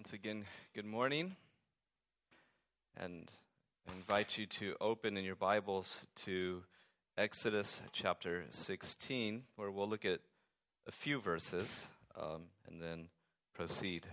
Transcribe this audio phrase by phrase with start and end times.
[0.00, 1.36] Once again, good morning.
[2.96, 3.30] And
[3.86, 6.62] I invite you to open in your Bibles to
[7.18, 10.20] Exodus chapter 16, where we'll look at
[10.88, 11.86] a few verses
[12.16, 13.08] um, and then
[13.52, 14.06] proceed.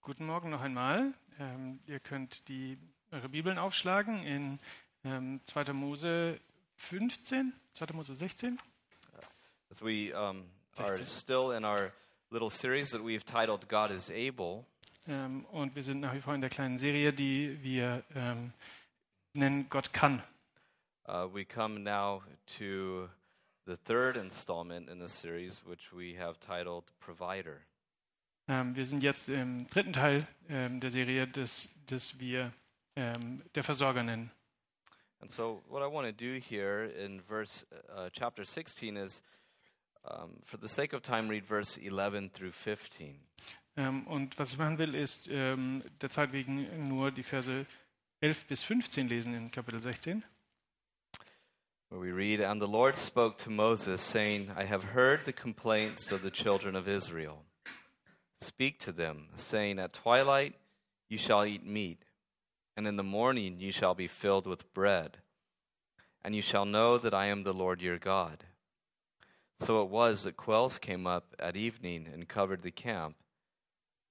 [0.00, 1.12] Guten Morgen noch einmal.
[1.38, 2.78] Ähm, ihr könnt die,
[3.12, 4.58] eure Bibeln aufschlagen in
[5.04, 5.74] ähm, 2.
[5.74, 6.40] Mose
[6.76, 7.86] 15, 2.
[7.92, 8.58] Mose 16.
[9.70, 10.44] As we um,
[10.78, 11.04] are 16.
[11.04, 11.92] still in our
[12.30, 14.64] little series that we've titled God is Able,
[15.08, 18.52] Ähm, und wir sind nach wie vor in der kleinen Serie, die wir ähm,
[19.34, 20.20] nennen Gott kann.
[21.08, 22.22] uh, we come now
[22.58, 23.08] to
[23.66, 27.60] the third installment in the series, which we have titled Provider.
[28.48, 32.52] Ähm, wir sind jetzt im dritten Teil ähm, der Serie, das, das wir
[32.96, 34.32] ähm, der Versorger nennen.
[35.20, 37.64] And so, what I want to do here in verse
[37.96, 39.22] uh, chapter 16 is,
[40.08, 43.18] um, for the sake of time, read verse 11 through 15.
[43.76, 47.66] Ähm, und was ich machen will, ist ähm, der Zeit wegen nur die Verse
[48.20, 50.24] 11 bis 15 lesen in Kapitel 16.
[51.90, 56.10] Where we read, And the Lord spoke to Moses, saying, I have heard the complaints
[56.10, 57.44] of the children of Israel.
[58.40, 60.54] Speak to them, saying, At twilight
[61.08, 62.02] you shall eat meat,
[62.76, 65.18] and in the morning you shall be filled with bread,
[66.24, 68.44] and you shall know that I am the Lord your God.
[69.58, 73.16] So it was that quails came up at evening and covered the camp,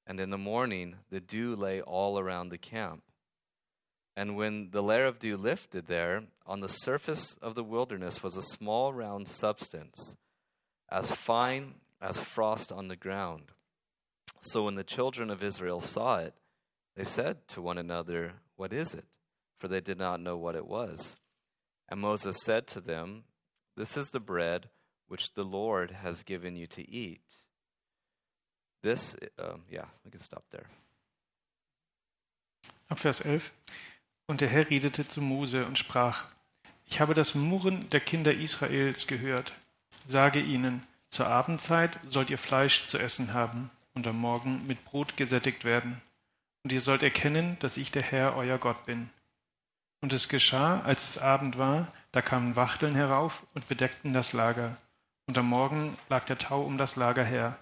[0.07, 3.03] and in the morning the dew lay all around the camp.
[4.15, 8.37] And when the layer of dew lifted there, on the surface of the wilderness was
[8.37, 10.15] a small round substance,
[10.89, 13.51] as fine as frost on the ground.
[14.39, 16.33] So when the children of Israel saw it,
[16.95, 19.05] they said to one another, What is it?
[19.59, 21.15] For they did not know what it was.
[21.89, 23.23] And Moses said to them,
[23.75, 24.69] This is the bread
[25.07, 27.21] which the Lord has given you to eat.
[28.81, 30.65] This, um, yeah, we can stop there.
[32.89, 33.51] Ab Vers 11.
[34.27, 36.25] Und der Herr redete zu Mose und sprach,
[36.85, 39.53] ich habe das Murren der Kinder Israels gehört.
[40.05, 45.17] Sage ihnen, zur Abendzeit sollt ihr Fleisch zu essen haben und am Morgen mit Brot
[45.17, 46.01] gesättigt werden.
[46.63, 49.09] Und ihr sollt erkennen, dass ich der Herr euer Gott bin.
[50.01, 54.77] Und es geschah, als es Abend war, da kamen Wachteln herauf und bedeckten das Lager.
[55.27, 57.57] Und am Morgen lag der Tau um das Lager her.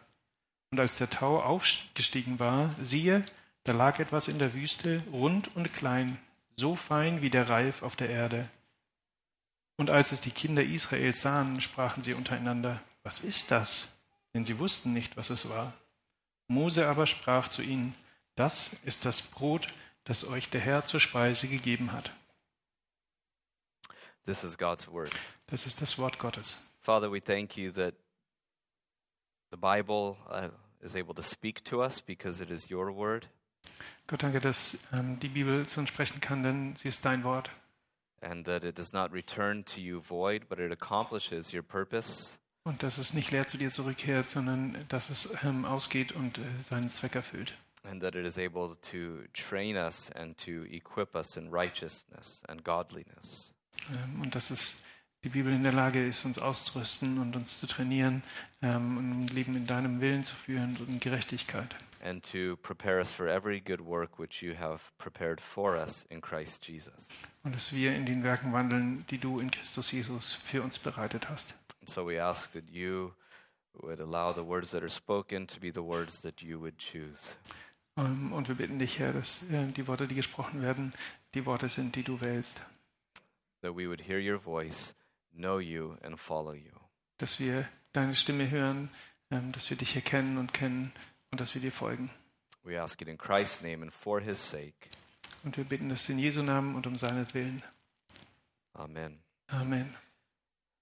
[0.72, 3.26] Und als der Tau aufgestiegen war, siehe,
[3.64, 6.18] da lag etwas in der Wüste, rund und klein,
[6.56, 8.50] so fein wie der Reif auf der Erde.
[9.78, 13.90] Und als es die Kinder Israels sahen, sprachen sie untereinander, was ist das?
[14.34, 15.74] Denn sie wussten nicht, was es war.
[16.48, 17.96] Mose aber sprach zu ihnen,
[18.36, 19.68] das ist das Brot,
[20.04, 22.12] das euch der Herr zur Speise gegeben hat.
[24.26, 25.12] This is God's word.
[25.48, 26.58] Das ist das Wort Gottes.
[26.84, 27.96] Father, we thank you that
[29.52, 30.50] the Bible uh,
[30.82, 33.28] is able to speak to us because it is your word,
[34.08, 37.50] Gott danke, dass ähm, die Bibel zu uns sprechen kann, denn sie ist dein Wort.
[38.22, 42.38] and that it does not return to you void, but it accomplishes your purpose.
[42.66, 46.42] Und dass es nicht leer zu dir zurückkehrt, sondern dass es ähm, ausgeht und äh,
[46.70, 47.54] seinen Zweck erfüllt.
[47.84, 52.64] And that it is able to train us and to equip us in righteousness and
[52.64, 53.54] godliness.
[53.92, 54.82] Ähm, und dass es
[55.24, 58.24] die Bibel in der Lage ist, uns auszurüsten und uns zu trainieren,
[58.62, 61.76] ähm, und ein Leben in deinem Willen zu führen und in Gerechtigkeit.
[62.04, 66.20] And to prepare us for every good work which you have prepared for us in
[66.20, 67.08] Christ Jesus.
[67.44, 71.30] Und dass wir in den Werken wandeln, die du in Christus Jesus für uns bereitet
[71.30, 71.54] hast.
[71.80, 73.14] And so we ask that you
[73.82, 77.38] would allow the words that are spoken to be the words that you would choose.
[77.96, 80.94] Ähm, Und wir bitten dich, Herr, dass äh, die Worte, die gesprochen werden,
[81.34, 82.62] die Worte sind, die du wählst.
[83.62, 84.94] that we would hear your voice,
[85.36, 86.72] know you, and follow you.
[87.18, 88.90] Dass wir deine Stimme hören,
[89.32, 90.92] ähm, dass wir dich erkennen und kennen
[91.32, 92.10] und dass wir dir folgen.
[92.64, 94.90] We ask it in Christ's name and for his sake.
[95.44, 97.62] Und wir bitten das in Jesu Namen und um seinetwillen.
[98.74, 99.20] Amen.
[99.48, 99.94] Amen.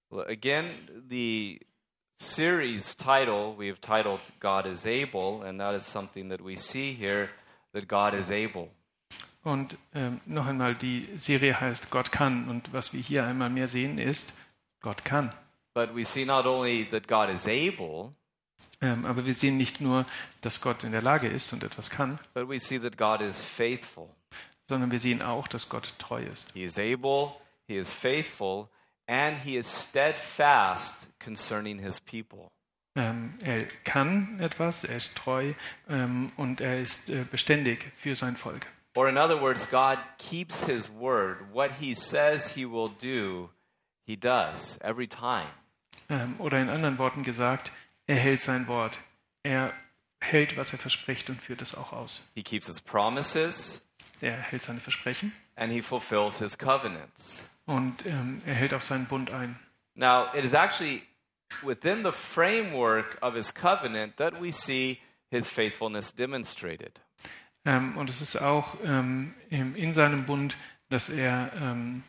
[0.08, 0.66] Well, again,
[1.08, 1.60] the
[2.16, 6.94] series title we have titled God is Able, and that is something that we see
[6.94, 7.30] here
[7.72, 8.70] that God is able.
[9.42, 12.48] Und ähm, noch einmal, die Serie heißt Gott kann.
[12.48, 14.32] Und was wir hier einmal mehr sehen, ist,
[14.82, 15.32] Gott kann.
[15.74, 18.12] But we see not only that God is able,
[18.80, 20.06] Ähm, aber wir sehen nicht nur,
[20.40, 23.42] dass Gott in der Lage ist und etwas kann, but we see that God is
[23.42, 24.08] faithful.
[24.68, 26.50] sondern wir sehen auch, dass Gott treu ist.
[26.52, 27.32] He is able,
[27.66, 28.68] he is faithful,
[29.06, 32.50] and he is steadfast concerning his people.
[32.94, 35.54] Ähm, er kann etwas, er ist treu
[35.88, 38.66] ähm, und er ist äh, beständig für sein Volk.
[38.94, 41.38] Or, in other words, God keeps his word.
[41.52, 43.48] What he says he will do,
[44.04, 45.48] he does every time.
[46.08, 47.70] Ähm, oder in anderen Worten gesagt,
[48.06, 48.98] er hält sein Wort.
[49.42, 49.72] Er
[50.20, 52.22] hält, was er verspricht und führt es auch aus.
[52.34, 53.82] He keeps his promises
[54.20, 57.48] Er hält seine Versprechen and he fulfills his covenants.
[57.66, 59.58] und ähm, er hält auch seinen Bund ein.
[59.94, 61.02] Now, it is actually
[61.62, 64.98] within the framework of his covenant that we see
[65.30, 67.00] his faithfulness demonstrated.
[67.64, 70.56] Ähm, und es ist auch ähm, in seinem Bund,
[70.88, 72.02] dass er ähm,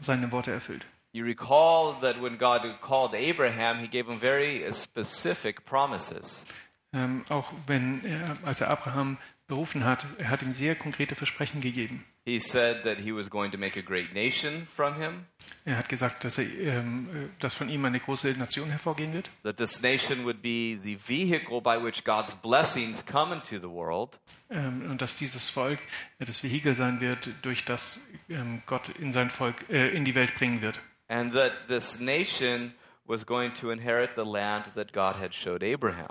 [0.00, 0.86] seine Worte erfüllt.
[1.14, 6.44] You recall that when God called Abraham, he gave him very specific promises.
[6.92, 11.60] Ähm, auch wenn er, als er Abraham berufen hat, er hat ihm sehr konkrete Versprechen
[11.60, 12.04] gegeben.
[12.24, 15.26] He said that he was going to make a great nation from him,
[15.66, 19.30] Er hat gesagt, dass, er, ähm, äh, dass von ihm eine große Nation hervorgehen wird
[19.44, 24.18] that this nation would be the vehicle by which God's blessings come into the world,
[24.50, 25.78] ähm, und dass dieses Volk
[26.18, 30.16] äh, das Vehikel sein wird, durch das ähm, Gott in sein Volk äh, in die
[30.16, 30.80] Welt bringen wird.
[31.08, 32.74] And that this nation
[33.06, 36.10] was going to inherit the land that God had showed Abraham.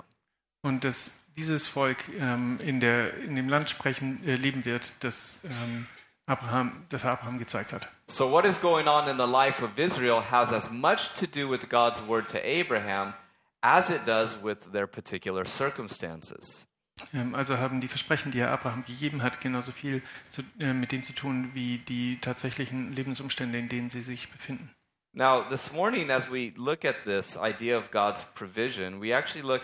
[0.62, 5.40] Und dass dieses Volk ähm, in, der, in dem Land sprechen, äh, leben wird, das,
[5.44, 5.86] ähm,
[6.26, 7.88] Abraham, das Abraham gezeigt hat.
[8.06, 11.50] So, what is going on in the life of Israel has as much to do
[11.50, 13.14] with God's word to Abraham
[13.60, 16.66] as it does with their particular circumstances.
[17.12, 20.92] Ähm, also haben die Versprechen, die er Abraham gegeben hat, genauso viel zu, äh, mit
[20.92, 24.70] dem zu tun wie die tatsächlichen Lebensumstände, in denen sie sich befinden.
[25.16, 29.62] Now, this morning, as we look at this idea of God's provision, we actually look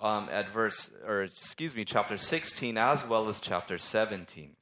[0.00, 4.54] um, at verse, or excuse me, chapter 16 as well as chapter 17.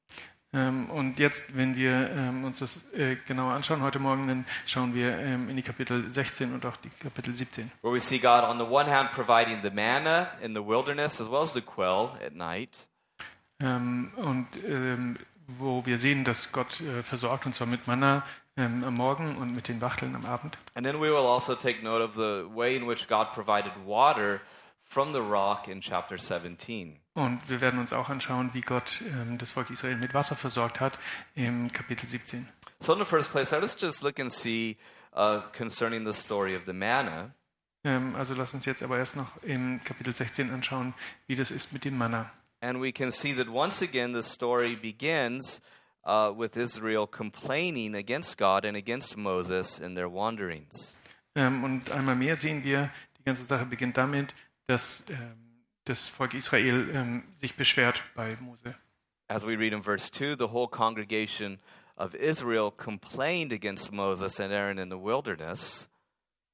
[0.55, 4.95] Ähm, und jetzt, wenn wir ähm, uns das äh, genauer anschauen heute Morgen, dann schauen
[4.95, 7.71] wir ähm, in die Kapitel 16 und auch die Kapitel 17.
[7.83, 11.31] Where we see God, on the one hand, providing the manna in the wilderness as
[11.31, 12.79] well as the quail at night.
[13.63, 18.25] Ähm, und ähm, wo wir sehen, dass Gott äh, versorgt, und zwar mit Manna
[18.57, 20.59] ähm, am Morgen und mit den Wachteln am Abend.
[20.75, 24.41] And then we will also take note of the way in which God provided water
[24.85, 26.99] from the rock in chapter 17.
[27.15, 30.81] Und wir werden uns auch anschauen, wie Gott ähm, das Volk Israel mit Wasser versorgt
[30.81, 30.99] hat
[31.35, 32.49] im Kapitel 17.
[32.81, 34.77] So, in the first place, let us just look and see
[35.15, 37.35] uh, concerning the story of the manna.
[37.85, 40.95] Ähm, also lass uns jetzt aber erst noch im Kapitel 16 anschauen,
[41.27, 42.31] wie das ist mit dem Manna.
[42.61, 45.61] And we can see that once again the story begins
[46.05, 50.95] uh, with Israel complaining against God and against Moses in their wanderings.
[51.35, 54.35] Ähm, und einmal mehr sehen wir, die ganze Sache beginnt damit,
[54.67, 55.53] dass ähm,
[55.85, 58.75] das Volk Israel ähm, sich beschwert bei Mose.
[59.29, 61.59] As we read in verse 2, the whole congregation
[61.97, 65.89] of Israel complained against Moses and Aaron in the wilderness.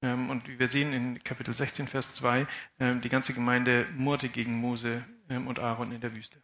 [0.00, 2.46] Ähm, und wie wir sehen in Kapitel 16, Vers 2,
[2.78, 6.40] ähm, die ganze Gemeinde murrte gegen Mose ähm, und Aaron in der Wüste.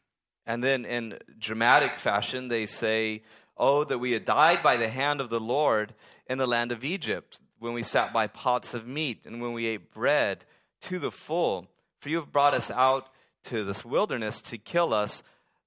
[0.46, 3.23] And then in dramatic fashion, they say,
[3.56, 5.94] Oh, that we had died by the hand of the Lord
[6.26, 9.67] in the land of Egypt, when we sat by pots of meat and when we
[9.67, 10.44] ate bread
[10.82, 11.69] to the full.
[12.00, 13.08] For you have brought us out
[13.44, 15.23] to this wilderness to kill us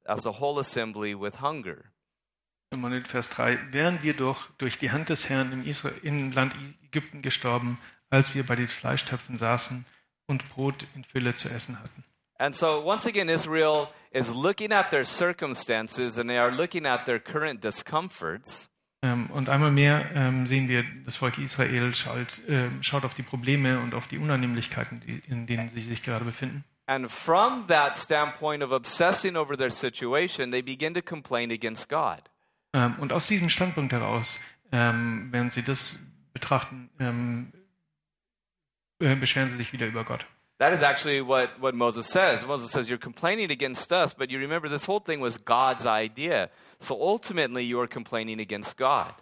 [0.05, 1.91] as a whole assembly with hunger.
[3.05, 5.63] Vers 3, wären wir doch durch die Hand des Herrn im,
[6.03, 9.85] im Land Ägypten gestorben, als wir bei den Fleischtöpfen saßen
[10.27, 12.03] und Brot in Fülle zu essen hatten.
[12.39, 17.05] And so, once again, Israel is looking at their circumstances and they are looking at
[17.05, 18.69] their current discomforts.
[19.03, 23.23] Ähm, und einmal mehr ähm, sehen wir, das Volk Israel schaut, ähm, schaut auf die
[23.23, 26.63] Probleme und auf die Unannehmlichkeiten, die, in denen sie sich gerade befinden.
[26.87, 32.21] And from that standpoint of obsessing over their situation, they begin to complain against God.
[32.73, 34.39] Ähm, und aus diesem Standpunkt heraus,
[34.71, 35.99] ähm, wenn sie das
[36.33, 37.51] betrachten, ähm,
[38.99, 40.25] äh, beschweren sie sich wieder über Gott.
[40.59, 42.45] That is actually what, what Moses says.
[42.45, 46.49] Moses says, You're complaining against us, but you remember this whole thing was God's idea.
[46.79, 49.13] So ultimately, you are complaining against God.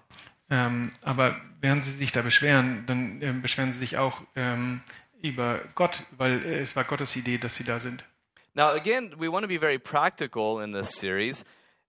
[0.49, 4.81] Ähm, aber während sie sich da beschweren, dann ähm, beschweren sie sich auch ähm,
[5.21, 8.05] über Gott, weil äh, es war Gottes Idee, dass sie da sind.
[8.53, 11.43] Now, again, we want to be very practical in this series,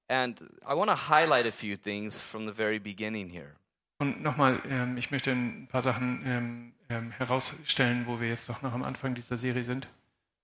[0.08, 3.54] and I want to highlight a few things from the very beginning here.
[3.98, 8.72] Und nochmal, ähm, ich möchte ein paar Sachen ähm, herausstellen, wo wir jetzt doch noch
[8.72, 9.88] am Anfang dieser Serie sind.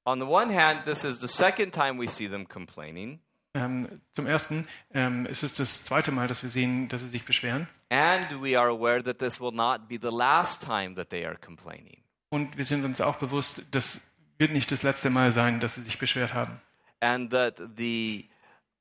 [0.04, 3.20] On the one hand, this is the second time we see them complaining,
[3.54, 7.24] Ähm, zum Ersten ähm, ist es das zweite Mal, dass wir sehen, dass sie sich
[7.26, 7.68] beschweren.
[7.90, 11.36] and we are aware that this will not be the last time that they are
[11.36, 12.02] complaining.
[12.30, 14.00] Und wir sind uns auch bewusst, das
[14.38, 16.60] wird nicht das letzte Mal sein, dass sie sich beschwert haben.
[17.00, 18.28] and that the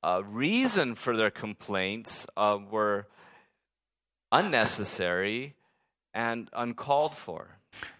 [0.02, 3.04] uh, reason for their complaints uh, were
[4.30, 5.54] unnecessary
[6.12, 7.46] and uncalled for.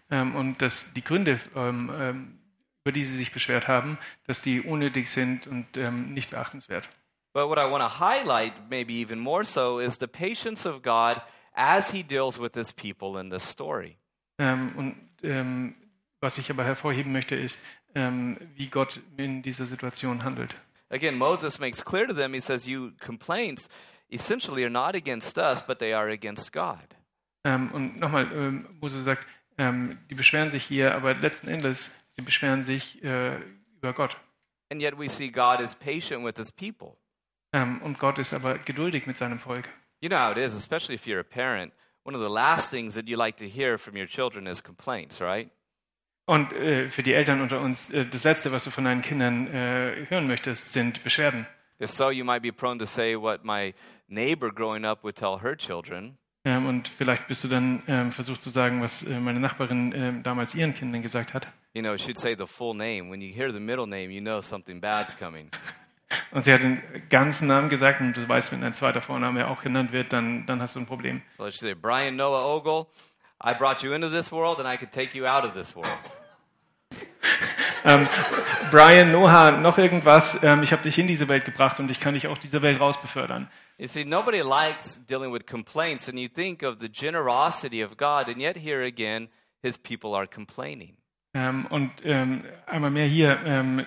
[0.09, 2.39] Ähm, und dass die Gründe, ähm, ähm,
[2.83, 6.89] über die sie sich beschwert haben, dass die unnötig sind und ähm, nicht beachtenswert.
[7.33, 11.21] But what I want to highlight, maybe even more so, is the patience of God
[11.53, 13.97] as He deals with His people in this story.
[14.37, 15.75] Ähm, und ähm,
[16.19, 17.61] was ich aber hervorheben möchte, ist,
[17.95, 20.55] wie Gott in dieser Situation handelt.
[20.89, 23.67] Again, Moses makes clear to them, he says, You complaints
[24.09, 26.95] essentially are not against us, but they are against God.
[27.43, 29.25] Ähm, und nochmal, ähm, Mose sagt,
[29.57, 33.37] ähm, die beschweren sich hier, aber letzten Endes, sie beschweren sich äh,
[33.77, 34.17] über Gott.
[34.69, 36.97] And yet we see God is patient with his people.
[37.51, 39.69] Ähm, und Gott ist aber geduldig mit seinem Volk.
[40.01, 41.73] You know how it is, especially if you're a parent.
[42.03, 45.21] One of the last things that you like to hear from your children is complaints,
[45.21, 45.49] right?
[46.25, 49.47] Und äh, für die Eltern unter uns, äh, das Letzte, was du von deinen Kindern
[49.47, 51.45] äh, hören möchtest, sind Beschwerden.
[51.81, 53.73] If so, you might be prone to say what my
[54.07, 56.17] neighbor growing up would tell her children.
[56.45, 60.23] Ähm, und vielleicht bist du dann ähm, versucht zu sagen, was äh, meine Nachbarin ähm,
[60.23, 61.47] damals ihren Kindern gesagt hat.
[61.73, 63.09] You know, she'd say the full name.
[63.09, 65.49] When you hear the middle name, you know something bad's coming.
[66.31, 69.63] Und sie hat den ganzen Namen gesagt und du weißt, wenn ein zweiter Vorname auch
[69.63, 71.23] genannt wird, dann, dann hast du ein Problem.
[71.37, 72.85] So she'd say, Brian Noah Ogle,
[73.43, 75.87] I brought you into this world and I could take you out of this world.
[77.85, 78.07] Ähm,
[78.73, 82.15] Brian, Noah, noch irgendwas, ähm, ich habe dich in diese Welt gebracht und ich kann
[82.15, 83.47] dich auch dieser Welt rausbefördern.
[83.77, 88.27] You see, nobody likes dealing with complaints, and you think of the generosity of God,
[88.27, 89.29] and yet here again,
[89.61, 90.97] his people are complaining.
[91.35, 93.85] Ähm, und ähm, einmal mehr hier, ähm,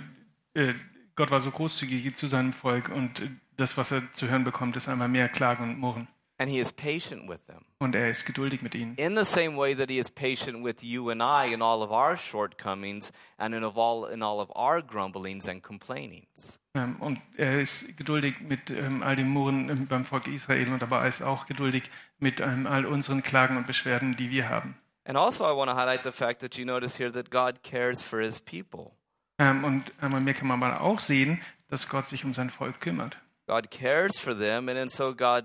[0.54, 0.74] äh,
[1.16, 4.88] Gott war so großzügig zu seinem Volk und das, was er zu hören bekommt, ist
[4.88, 6.06] einmal mehr Klagen und Murren.
[6.38, 7.64] And he is patient with them.
[7.78, 8.94] Und er ist geduldig mit ihnen.
[8.96, 11.90] In the same way that he is patient with you and I in all of
[11.90, 16.58] our shortcomings and in, all, in all of our grumblings and complainings.
[16.74, 20.82] Ähm, und er ist geduldig mit ähm, all dem Murren ähm, beim Volk Israel und
[20.82, 21.84] aber er ist auch geduldig
[22.18, 24.76] mit ähm, all unseren Klagen und Beschwerden, die wir haben.
[25.06, 28.02] And also, I want to highlight the fact that you notice here that God cares
[28.02, 28.90] for his people.
[29.38, 32.80] Ähm, und einmal mehr kann man aber auch sehen, dass Gott sich um sein Volk
[32.80, 33.16] kümmert.
[33.46, 35.44] God cares for them, and so God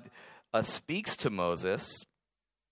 [0.61, 2.05] speaks to Moses,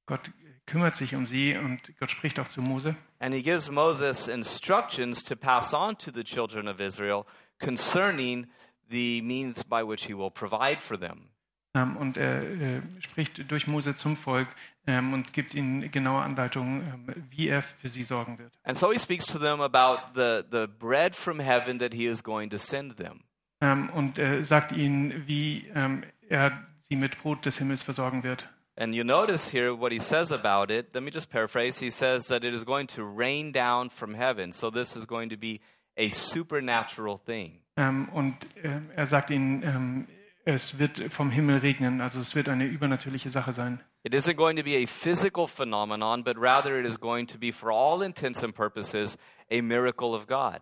[0.05, 0.31] Gott
[0.65, 2.95] kümmert sich um sie und Gott spricht auch zu Mose.
[3.19, 7.25] and he gives Moses instructions to pass on to the children of Israel
[7.59, 8.47] concerning
[8.89, 11.29] the means by which he will provide for them.
[11.75, 14.47] Ähm, und er äh, spricht durch Mose zum Volk
[14.87, 18.51] ähm, und gibt ihnen genaue Anleitungen, ähm, wie er für sie sorgen wird.
[18.63, 22.23] And so he speaks to them about the, the bread from heaven that he is
[22.23, 23.21] going to send them.
[23.61, 28.45] Ähm, und er sagt ihnen, wie ähm, er sie mit Brot des Himmels versorgen wird.
[28.75, 30.93] And you notice here what he says about it.
[30.93, 31.77] Let me just paraphrase.
[31.79, 34.51] He says that it is going to rain down from heaven.
[34.51, 35.59] So this is going to be
[35.97, 37.59] a supernatural thing.
[37.75, 40.07] Ähm, und äh, er sagt ihnen, ähm,
[40.45, 43.81] es wird vom Himmel regnen, also es wird eine übernatürliche Sache sein.
[44.03, 47.51] It isn't going to be a physical phenomenon, but rather it is going to be,
[47.51, 49.17] for all intents and purposes,
[49.51, 50.61] a miracle of God.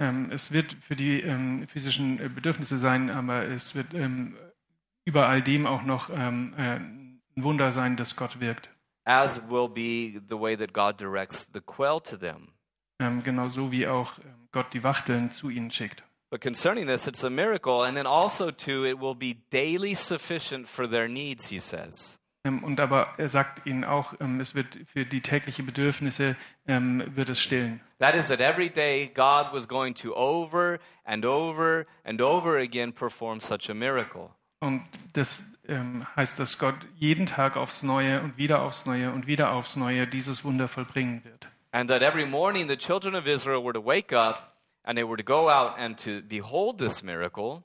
[0.00, 4.36] Ähm, es wird für die ähm, physischen Bedürfnisse sein, aber es wird ähm,
[5.08, 8.68] über all dem auch noch ähm, äh, ein Wunder sein, dass Gott wirkt.
[9.04, 12.48] As will be the way that God directs the quail to them.
[13.00, 16.04] Ähm, genauso wie auch ähm, Gott die Wachteln zu ihnen schickt.
[16.30, 17.84] But concerning this, it's a miracle.
[17.84, 22.18] And then also, too, it will be daily sufficient for their needs, he says.
[22.44, 26.36] Ähm, und aber er sagt ihnen auch, ähm, es wird für die täglichen Bedürfnisse
[26.66, 27.80] wird es stillen.
[27.98, 32.92] That is, that every day God was going to over and over and over again
[32.92, 34.37] perform such a miracle.
[34.60, 39.26] Und das ähm, heißt, dass Gott jeden Tag aufs Neue und wieder aufs Neue und
[39.26, 41.48] wieder aufs Neue dieses Wunder vollbringen wird.
[41.70, 45.16] And that every morning the children of Israel were to wake up and they were
[45.16, 47.62] to go out and to behold this miracle.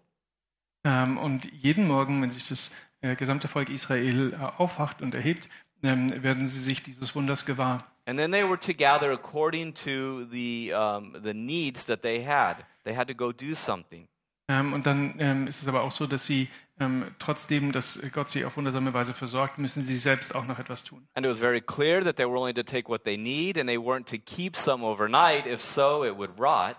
[0.84, 5.48] Ähm, und jeden Morgen, wenn sich das äh, gesamte Volk Israel äh, aufwacht und erhebt,
[5.82, 7.86] ähm, werden sie sich dieses Wunders gewahr.
[8.06, 12.66] And then they were to gather according to the, um, the needs that they had.
[12.84, 14.08] They had to go do something.
[14.50, 18.30] Ähm, und dann ähm, ist es aber auch so, dass sie ähm, trotzdem, dass Gott
[18.30, 21.08] sie auf wundersame Weise versorgt, müssen sie selbst auch noch etwas tun.
[21.14, 23.68] And it was very clear that they were only to take what they need and
[23.68, 25.46] they weren't to keep some overnight.
[25.46, 26.76] If so, it would rot.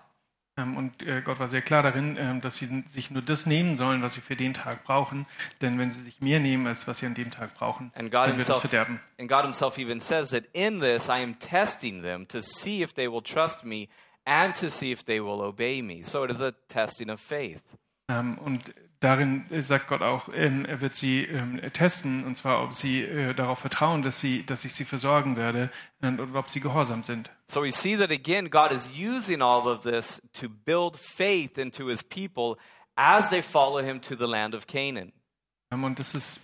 [0.57, 3.77] Ähm, und äh, Gott war sehr klar darin, ähm, dass sie sich nur das nehmen
[3.77, 5.27] sollen, was sie für den Tag brauchen.
[5.61, 8.15] Denn wenn sie sich mehr nehmen, als was sie an dem Tag brauchen, dann wird
[8.15, 9.01] es himself, verderben.
[9.19, 12.95] and God himself even says that in this I am testing them to see if
[12.95, 13.89] they will trust me
[14.25, 16.03] and to see if they will obey me.
[16.05, 17.63] So it is a testing of faith.
[18.09, 18.73] Ähm, und
[19.05, 23.03] darin äh, sagt Gott auch, ähm, er wird sie ähm, testen, und zwar, ob sie
[23.03, 25.71] äh, darauf vertrauen, dass, sie, dass ich sie versorgen werde
[26.01, 27.31] und, und ob sie gehorsam sind.
[27.47, 31.87] So we see that again, God is using all of this to build faith into
[31.89, 32.57] his people
[32.97, 35.13] as they follow him to the land of Canaan.
[35.71, 36.41] Ähm, und das ist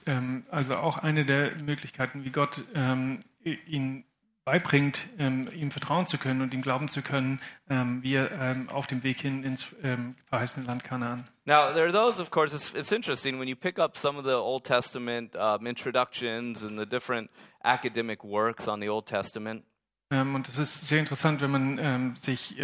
[0.50, 4.05] also auch eine der Möglichkeiten, wie Gott i- ihnen
[4.50, 8.69] beibringt, ähm, ihm vertrauen zu können und ihm glauben zu können, ähm, wie er ähm,
[8.69, 11.28] auf dem Weg hin ins ähm, verheißene Land Kanaan.
[11.45, 14.25] Now, there are those, of course, it's, it's interesting when you pick up some of
[14.25, 17.30] the Old Testament um, introductions and the different
[17.62, 19.62] academic works on the Old Testament.
[20.11, 22.57] Ähm, und es ist sehr interessant, wenn man ähm, sich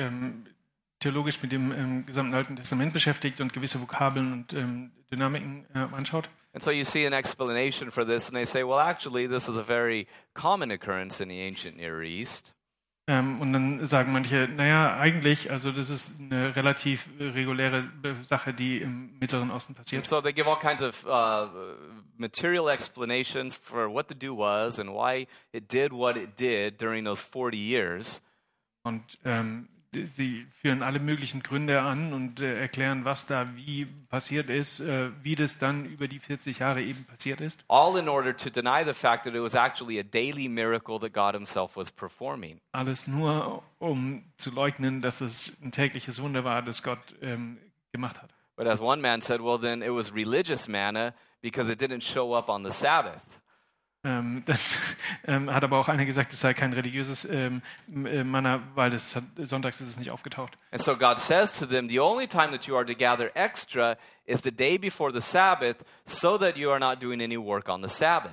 [0.98, 4.56] theologisch mit dem gesamten Alten Testament beschäftigt und gewisse Vokabeln und
[5.12, 6.28] Dynamiken äh, anschaut.
[6.56, 9.58] And so you see an explanation for this, and they say, well, actually, this is
[9.58, 12.54] a very common occurrence in the ancient Near East.
[13.06, 17.84] Ähm, und dann sagen manche, naja, eigentlich, also das ist eine relativ reguläre
[18.22, 21.46] Sache, die im Mittleren Osten And so they give all kinds of uh,
[22.16, 27.04] material explanations for what the do was and why it did what it did during
[27.04, 28.22] those 40 years.
[28.82, 29.68] Und ähm,
[30.04, 35.10] sie führen alle möglichen Gründe an und äh, erklären, was da wie passiert ist, äh,
[35.22, 37.64] wie das dann über die 40 Jahre eben passiert ist.
[37.68, 41.12] all in order to deny the fact that it was actually a daily miracle that
[41.12, 42.60] God Himself was performing.
[42.72, 47.58] Alles nur, um zu leugnen, dass es ein tägliches Wunder war, das Gott ähm,
[47.92, 48.30] gemacht hat.
[48.56, 52.34] But as one man said, well, then it was religious manna because it didn't show
[52.34, 53.20] up on the Sabbath.
[54.04, 54.58] Ähm, dann
[55.24, 59.16] ähm, hat aber auch einer gesagt, es sei kein religiöses ähm, äh, Manna, weil es
[59.16, 60.56] hat, sonntags ist es nicht aufgetaucht.
[60.70, 63.96] And so God says to them, the only time that you are to gather extra
[64.24, 67.82] is the day before the Sabbath so that you are not doing any work on
[67.82, 68.32] the Sabbath.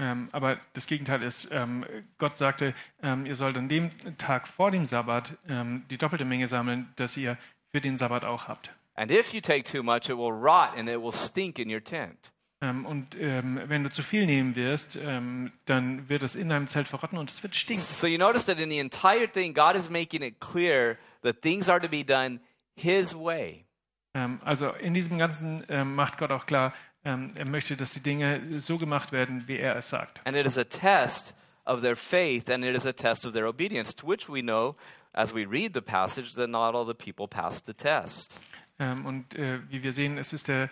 [0.00, 1.84] Ähm, aber das Gegenteil ist, ähm,
[2.16, 6.48] Gott sagte, ähm, ihr sollt an dem Tag vor dem Sabbat ähm, die doppelte Menge
[6.48, 7.36] sammeln, dass ihr
[7.70, 8.72] für den Sabbat auch habt.
[8.94, 11.82] And if you take too much, it will rot and it will stink in your
[11.82, 12.32] tent.
[12.62, 16.66] Ähm, und ähm, wenn du zu viel nehmen wirst, ähm, dann wird es in deinem
[16.66, 17.82] Zelt verrotten und es wird stinken.
[17.82, 21.70] So you notice that in the entire thing, God is making it clear that things
[21.70, 22.40] are to be done
[22.74, 23.64] His way.
[24.12, 28.02] Ähm, also in diesem Ganzen ähm, macht Gott auch klar, ähm, er möchte, dass die
[28.02, 30.20] Dinge so gemacht werden, wie er es sagt.
[30.26, 33.46] And it is a test of their faith and it is a test of their
[33.46, 34.76] obedience, to which we know,
[35.14, 38.38] as we read the passage, that not all the people passed the test.
[38.78, 40.70] Und äh, wie wir sehen, es ist der,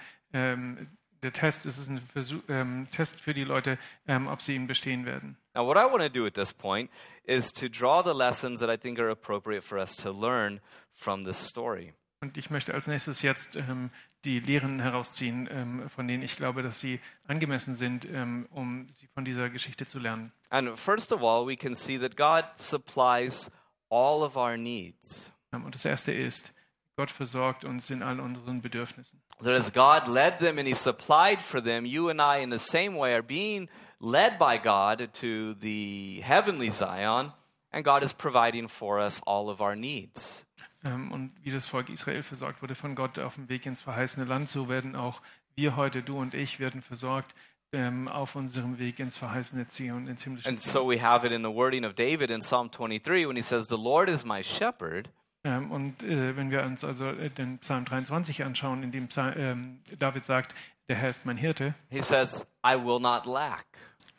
[1.23, 4.67] der Test, es ist ein Versuch, ähm, Test für die Leute, ähm, ob sie ihn
[4.67, 5.37] bestehen werden.
[5.55, 6.91] Now, what I want to do at this point
[7.25, 10.61] is to draw the lessons that I think are appropriate for us to learn
[10.95, 11.95] from this story.
[12.21, 13.91] Und ich möchte als nächstes jetzt ähm,
[14.25, 19.07] die Lehren herausziehen, ähm, von denen ich glaube, dass sie angemessen sind, ähm, um sie
[19.09, 20.33] von dieser Geschichte zu lernen.
[20.51, 23.51] And first of all, we can see that God supplies
[23.89, 25.33] all of our needs.
[25.53, 26.53] Ähm, und das erste ist,
[26.99, 29.21] Gott versorgt uns in all unseren Bedürfnissen.
[29.39, 32.59] That as God led them and He supplied for them, you and I, in the
[32.59, 33.69] same way, are being
[34.01, 37.33] led by God to the heavenly Zion,
[37.71, 40.45] and God is providing for us all of our needs.
[40.85, 44.27] Ähm, und wie das Volk Israel versorgt wurde von Gott auf dem Weg ins verheißene
[44.27, 45.23] Land, so werden auch
[45.55, 47.33] wir heute, du und ich, werden versorgt
[47.73, 50.73] ähm, auf unserem Weg ins verheißene Zion, ins himmlische And Zion.
[50.73, 53.69] so we have it in the wording of David in Psalm 23 when he says,
[53.69, 55.11] The Lord is my shepherd.
[55.49, 59.33] Ähm, und äh, wenn wir uns also äh, den Psalm 23 anschauen, in dem Psa
[59.35, 60.55] ähm, David sagt,
[60.89, 63.65] der Herr ist mein Hirte, He says, I will not lack.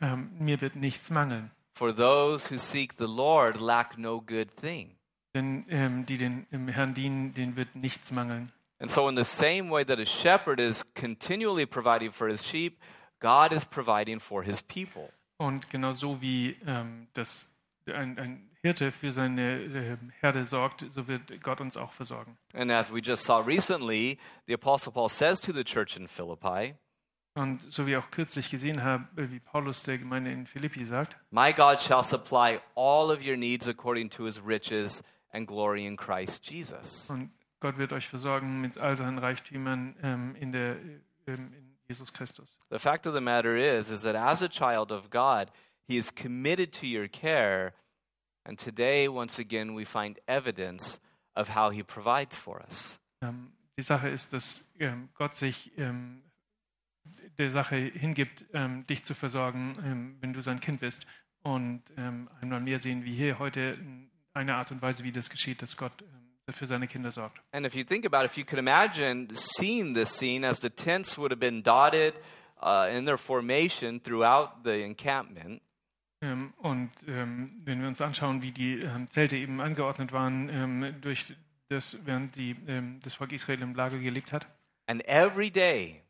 [0.00, 1.52] ähm, mir wird nichts mangeln.
[1.74, 4.96] For those who seek the Lord lack no good thing.
[5.32, 8.50] Denn die den im Herrn dienen, denen wird nichts mangeln.
[8.80, 12.80] And so, in the same way that a shepherd is continually providing for his sheep,
[13.20, 15.12] God is providing for his people.
[15.36, 17.48] Und genauso wie ähm, das,
[17.86, 22.36] ein, ein Hirte für seine äh, Herde sorgt, so wird Gott uns auch versorgen.
[22.52, 26.74] And as we just saw recently, the Apostle Paul says to the church in Philippi,
[27.34, 31.16] Und so wie auch kürzlich gesehen haben, äh, wie Paulus der Gemeinde in Philippi sagt,
[31.30, 35.96] My God shall supply all of your needs according to his riches and glory in
[35.96, 37.08] Christ Jesus.
[37.08, 41.76] und Gott wird euch versorgen mit all seinen Reichtümern ähm, in, der, äh, ähm, in
[41.88, 42.58] Jesus Christus.
[42.70, 45.50] The fact of the matter is, is that as a child of God,
[45.86, 47.72] he is committed to your care.
[48.44, 51.00] And today, once again, we find evidence
[51.34, 52.98] of how he provides for us.
[53.22, 56.22] Ähm, die Sache ist, dass ähm, Gott sich ähm,
[57.38, 61.06] der Sache hingibt, ähm, dich zu versorgen, ähm, wenn du sein Kind bist.
[61.42, 63.78] Und ähm, einmal mehr sehen wir hier heute
[64.34, 66.04] eine Art und Weise, wie das geschieht, dass Gott
[66.50, 67.40] für seine Kinder sorgt.
[67.52, 70.70] And if you think about it, if you could imagine seeing this scene as the
[70.70, 72.14] tents would have been dotted
[72.62, 75.62] uh, in their formation throughout the encampment,
[76.22, 81.34] und ähm, wenn wir uns anschauen, wie die ähm, Zelte eben angeordnet waren, ähm, durch
[81.68, 84.46] das, während die, ähm, das Volk Israel im Lager gelebt hat,
[84.86, 86.02] and every day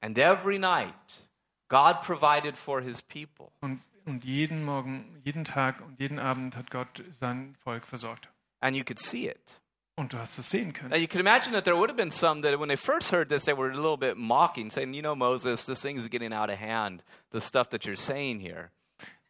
[0.00, 1.28] and every night,
[1.68, 3.52] God provided for his people.
[3.60, 8.28] und, und jeden Morgen, jeden Tag und jeden Abend hat Gott sein Volk versorgt.
[8.60, 9.60] And you could see it.
[9.94, 10.90] Und du hast es sehen können.
[10.90, 13.28] Now, you can imagine that there would have been some that when they first heard
[13.28, 16.32] this, they were a little bit mocking, saying, You know, Moses, this thing is getting
[16.32, 18.70] out of hand, the stuff that you're saying here.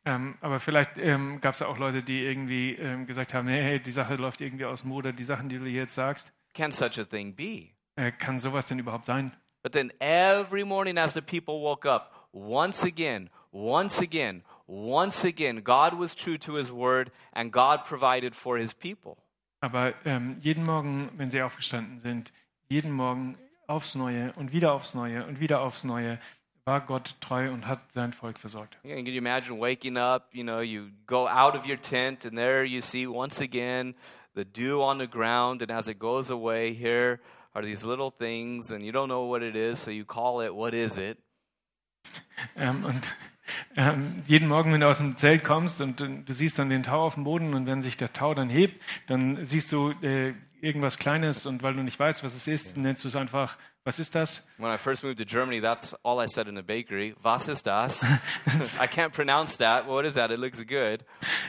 [0.09, 3.81] Ähm, aber vielleicht ähm, gab es auch Leute, die irgendwie ähm, gesagt haben, hey, hey,
[3.81, 7.05] die Sache läuft irgendwie aus Ruder, die Sachen, die du jetzt sagst, Can such a
[7.05, 7.69] thing be?
[7.97, 9.37] äh, kann sowas denn überhaupt sein?
[9.63, 15.63] But then every morning as the people woke up, once again, once again, once again,
[15.63, 19.19] God was true to his word and God provided for his people.
[19.61, 22.33] Aber ähm, jeden Morgen, wenn sie aufgestanden sind,
[22.69, 23.35] jeden Morgen
[23.67, 26.19] aufs Neue und wieder aufs Neue und wieder aufs Neue,
[26.69, 28.77] war Gott treu und hat sein Volk versorgt.
[28.85, 30.29] Yeah, Can you imagine waking up?
[30.33, 33.95] You know, you go out of your tent, and there you see once again
[34.35, 37.21] the dew on the ground, and as it goes away, here
[37.55, 40.55] are these little things, and you don't know what it is, so you call it,
[40.55, 41.19] What is it?
[42.57, 43.09] Ähm, und
[43.77, 46.83] ähm, jeden Morgen, wenn du aus dem Zelt kommst und äh, du siehst dann den
[46.83, 50.35] Tau auf dem Boden und wenn sich der Tau dann hebt, dann siehst du äh,
[50.61, 53.57] irgendwas Kleines und weil du nicht weißt, was es ist, nennst du es einfach,
[53.89, 54.43] was ist das?
[54.59, 57.15] When I first moved to Germany, that's all I said in the bakery.
[57.23, 58.03] Was ist das?
[58.79, 59.87] I can't pronounce that.
[59.87, 60.31] What is that?
[60.31, 61.07] It looks good.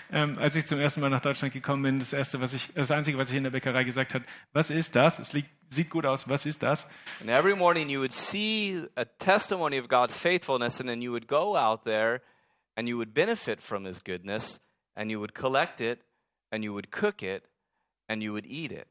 [0.10, 2.92] Ähm, als ich zum ersten Mal nach Deutschland gekommen bin, das erste, was ich, das
[2.92, 4.24] einzige, was ich in der Bäckerei gesagt habe,
[4.54, 5.20] was ist das?
[5.20, 6.88] Es liegt, sieht gut aus, was ist das?
[7.20, 11.28] And every morning you would see a testimony of God's faithfulness, and then you would
[11.28, 12.22] go out there
[12.78, 14.62] and you would benefit from His goodness,
[14.96, 16.00] and you would collect it,
[16.54, 17.44] and you would cook it,
[18.08, 18.88] and you would eat it.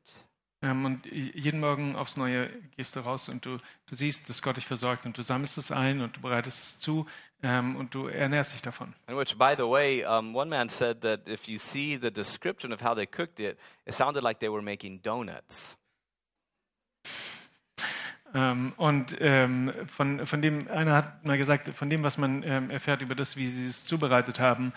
[0.60, 4.56] Ähm, und jeden Morgen aufs Neue gehst du raus und du, du siehst, dass Gott
[4.56, 7.06] dich versorgt und du sammelst es ein und du bereitest es zu
[7.42, 8.94] ähm, und du ernährst dich davon.
[9.06, 12.72] And which, by the way, um, one man said that if you see the description
[12.72, 15.76] of how they cooked it, it sounded like they were making donuts.
[18.34, 23.00] Ähm, und ähm, von, von dem, einer hat mal gesagt, von dem, was man erfährt
[23.00, 24.72] über das, wie sie es zubereitet haben,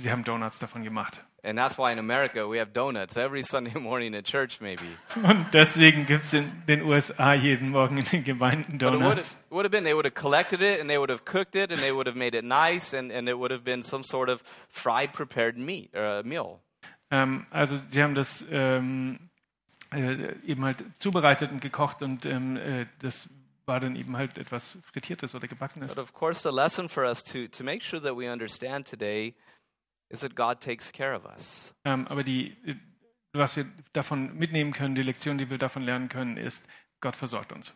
[0.00, 1.24] sie haben Donuts davon gemacht.
[1.42, 4.86] And that's why in America we have donuts every Sunday morning at church, maybe.
[5.22, 9.16] Und deswegen gibt es in den USA jeden Morgen in den Gemeinden But it would
[9.16, 9.70] have, Donuts.
[9.70, 12.06] been they would have collected it and they would have cooked it and they would
[12.06, 15.56] have made it nice and, and it would have been some sort of fried prepared
[15.56, 16.60] meat or uh, meal.
[17.10, 19.18] Ähm, also sie haben das ähm,
[19.92, 23.28] äh, eben halt zubereitet und gekocht und ähm, äh, das
[23.64, 25.94] war dann eben halt etwas Frittiertes oder Gebackenes.
[25.94, 29.34] But of course, the lesson for us to, to make sure that we understand today
[30.10, 31.72] is that God takes care of us.
[31.84, 32.74] Ähm, aber die, äh,
[33.32, 36.66] was wir davon mitnehmen können, die Lektion, die wir davon lernen können, ist,
[37.00, 37.72] Gott versorgt uns.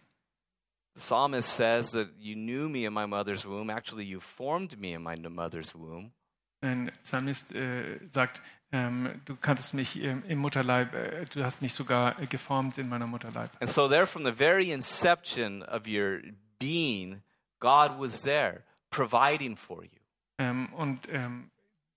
[0.95, 3.71] The psalmist says that you knew me in my mother's womb.
[3.71, 6.13] Actually, you formed me in my mother's womb.
[6.61, 8.41] Ein Psalmist äh, sagt,
[8.73, 12.89] ähm, du kanntest mich ähm, im Mutterleib, äh, du hast mich sogar äh, geformt in
[12.89, 13.51] meiner Mutterleib.
[13.61, 16.21] And so, there, from the very inception of your
[16.59, 17.23] being,
[17.61, 19.91] God was there providing for you.
[20.39, 21.51] Ähm, und ähm,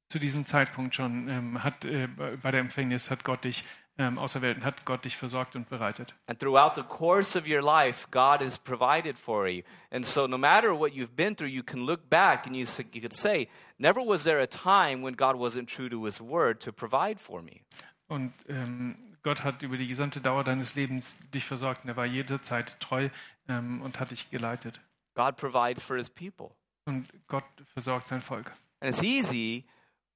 [0.10, 2.08] zu diesem Zeitpunkt schon ähm, hat äh,
[2.42, 3.64] bei der Empfängnis hat Gott dich
[3.98, 6.14] ähm, auserwählt und hat Gott dich versorgt und bereitet.
[6.28, 9.64] And throughout the course of your life, God has provided for you.
[9.92, 13.02] And so, no matter what you've been through, you can look back and you, you
[13.02, 16.72] could say, Never was there a time when God wasn't true to his word to
[16.72, 17.62] provide for me.
[18.08, 22.06] Und ähm, Gott hat über die gesamte Dauer deines Lebens dich versorgt und er war
[22.06, 23.10] jederzeit treu
[23.50, 24.80] ähm, und hat dich geleitet.
[25.16, 26.52] God provides for his people.
[26.86, 27.44] Und Gott
[27.74, 28.54] versorgt sein Volk.
[28.80, 29.66] And it's easy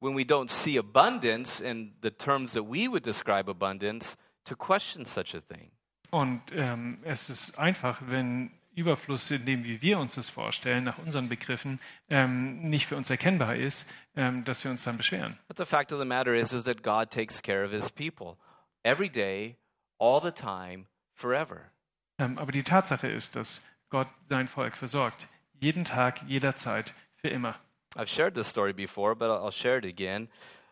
[0.02, 5.06] when we don't see abundance in the terms that we would describe abundance to question
[5.06, 5.72] such a thing.
[6.10, 10.98] Und ähm, es ist einfach, wenn Überfluss, in dem wie wir uns das vorstellen, nach
[10.98, 13.86] unseren Begriffen, ähm, nicht für uns erkennbar ist,
[14.16, 15.38] ähm, dass wir uns dann beschweren.
[15.48, 18.38] But the fact of the matter is, is that God takes care of his people
[18.84, 19.58] every day,
[20.00, 21.72] all the time, forever.
[22.18, 25.28] Ähm, aber die Tatsache ist, dass Gott sein Volk versorgt.
[25.60, 27.60] Jeden Tag, jederzeit, für immer.
[27.95, 30.30] I've shared this story before, but I'll share it again.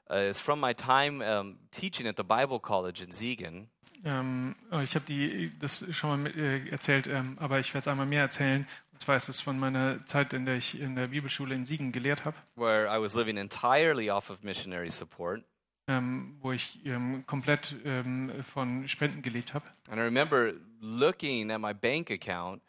[0.10, 3.68] Uh, it's from my time um, teaching at the Bible College in Siegen.
[4.06, 7.84] Ähm, oh, ich habe die das schon mal mit, äh, erzählt, ähm, aber ich werde
[7.84, 8.66] es einmal mehr erzählen.
[8.94, 11.92] Und zwar ist es von meiner Zeit, in der ich in der Bibelschule in Siegen
[11.92, 15.44] gelehrt habe, where I was living entirely off of missionary support.
[15.90, 19.66] ähm, wo ich ähm, komplett ähm, von Spenden gelebt habe.
[19.90, 22.62] And I remember looking at my bank account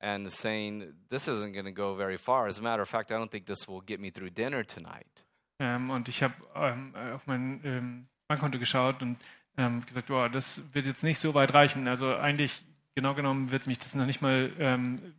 [0.00, 2.46] and saying, This isn't going to go very far.
[2.48, 5.24] As a matter of fact, I don't think this will get me through dinner tonight.
[5.58, 9.18] Ähm, und ich habe ähm, auf mein ähm, Bankkonto geschaut und
[9.56, 11.86] ähm, gesagt, boah, das wird jetzt nicht so weit reichen.
[11.86, 15.14] Also eigentlich, genau genommen, wird mich das noch nicht mal ähm,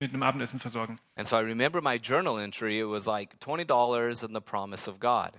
[0.00, 0.98] mit einem Abendessen versorgen.
[1.16, 2.80] And so I remember my journal entry.
[2.80, 5.32] It was like $20 and the promise of God.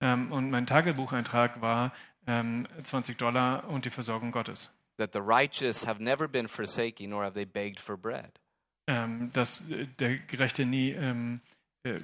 [0.00, 1.92] Ähm, und mein Tagebucheintrag war
[2.26, 4.70] ähm, 20 Dollar und die Versorgung Gottes.
[5.02, 8.38] That the righteous have never been forsaken, nor have they begged for bread.
[8.86, 11.40] Ähm, dass äh, der Gerechte nie ähm,
[11.82, 11.98] äh,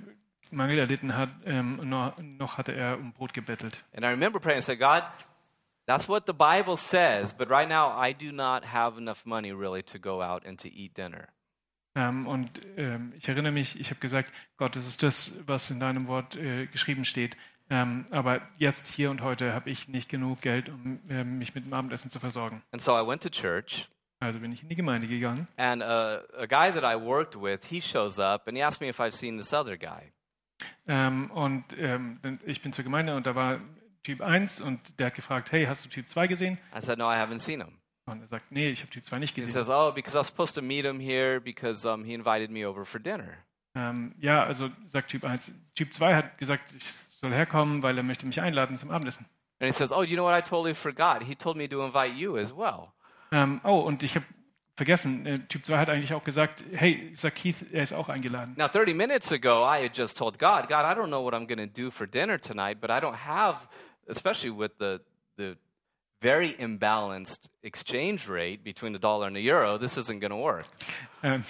[0.51, 3.85] Mangel erlitten hat, ähm, noch, noch hatte er um Brot gebettelt.
[3.95, 5.05] And I remember praying and said, God,
[5.87, 9.85] that's what the Bible says, but right now I do not have enough money really
[9.85, 11.29] to go out and to eat dinner.
[11.95, 15.79] Ähm, und ähm, ich erinnere mich, ich habe gesagt, Gott, das ist das, was in
[15.79, 17.37] deinem Wort äh, geschrieben steht.
[17.71, 21.67] Ähm, aber jetzt, hier und heute, habe ich nicht genug Geld, um ähm, mich mit
[21.67, 22.63] dem Abendessen zu versorgen.
[22.73, 23.89] And so I went to church,
[24.21, 25.47] Also bin ich in die Gemeinde gegangen.
[25.57, 28.89] and uh, a guy that I worked with, he shows up and he asked me
[28.89, 30.13] if I've seen this other guy.
[30.87, 33.61] Ähm, und ähm, dann- ich bin zur Gemeinde und da war
[34.03, 36.59] Typ 1 und der hat gefragt, hey, hast du Typ 2 gesehen?
[36.75, 37.75] I said, No, I haven't seen him.
[38.07, 39.53] Und er sagt, nee, ich habe Typ 2 nicht He gesehen.
[39.53, 42.67] says, Oh, because I was supposed to meet him here because um, he invited me
[42.67, 43.35] over for dinner.
[43.75, 45.53] Ähm, ja, also sagt Typ 1.
[45.75, 46.85] Typ 2 hat gesagt, ich
[47.21, 49.27] soll herkommen, weil er möchte mich einladen zum Abendessen.
[49.61, 50.35] And he says, Oh, you know what?
[50.35, 51.23] I totally forgot.
[51.23, 52.93] He told me to invite you as well.
[53.33, 54.25] Ähm, oh, und ich habe
[54.77, 58.55] vergessen, äh, Typ 2 hat eigentlich auch gesagt, hey, sag Keith, er ist auch eingeladen.
[58.57, 61.47] Now, 30 minutes ago, I had just told God, God, I don't know what I'm
[61.47, 63.57] going to do for dinner tonight, but I don't have,
[64.07, 65.01] especially with the,
[65.37, 65.57] the
[66.23, 70.67] very imbalanced exchange rate between the dollar and the euro, this isn't going to work.
[71.25, 71.43] Ähm,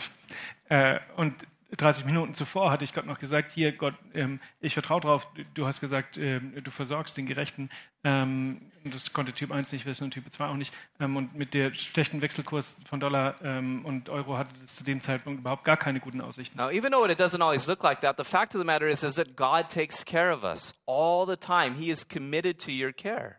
[0.70, 1.34] äh, und
[1.76, 5.66] 30 Minuten zuvor hatte ich Gott noch gesagt, hier Gott, ähm, ich vertraue drauf, du
[5.66, 7.68] hast gesagt, ähm, du versorgst den Gerechten.
[8.04, 10.72] Ähm, das konnte Typ 1 nicht wissen und Typ 2 auch nicht.
[10.98, 15.00] Ähm, und mit der schlechten Wechselkurs von Dollar ähm, und Euro hatte es zu dem
[15.00, 16.56] Zeitpunkt überhaupt gar keine guten Aussichten.
[16.56, 19.02] Now, even though it doesn't always look like that, the fact of the matter is,
[19.02, 21.74] is that God takes care of us all the time.
[21.74, 23.36] He is committed to your care.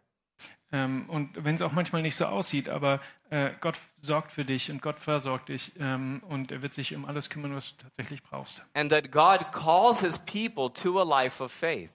[0.72, 4.72] Ähm, und wenn es auch manchmal nicht so aussieht, aber äh, Gott sorgt für dich
[4.72, 8.24] und Gott versorgt dich ähm, und er wird sich um alles kümmern, was du tatsächlich
[8.24, 8.66] brauchst.
[8.74, 11.92] And that God calls his people to a life of faith.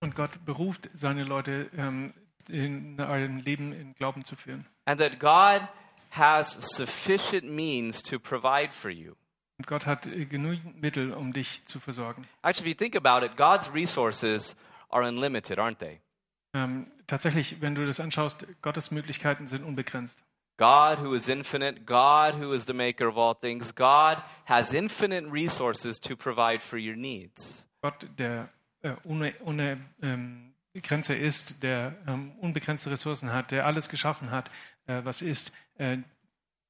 [0.00, 2.12] Und Gott beruft seine Leute, ähm,
[2.48, 4.66] in ein Leben in Glauben zu führen.
[4.84, 5.68] And that God
[6.10, 9.14] has sufficient means to provide for you.
[9.58, 12.26] Und Gott hat äh, genügend Mittel, um dich zu versorgen.
[12.42, 14.56] Actually, if you think about it, God's resources
[14.90, 16.00] are unlimited, aren't they?
[16.54, 20.22] Ähm, tatsächlich, wenn du das anschaust, Gottes Möglichkeiten sind unbegrenzt.
[20.62, 25.28] God, who is infinite, God, who is the maker of all things, God has infinite
[25.28, 27.66] resources to provide for your needs.
[27.82, 28.48] Gott, der
[28.82, 34.52] äh, ohne, ohne ähm, Grenze ist, der ähm, unbegrenzte Ressourcen hat, der alles geschaffen hat,
[34.86, 35.98] äh, was ist, äh,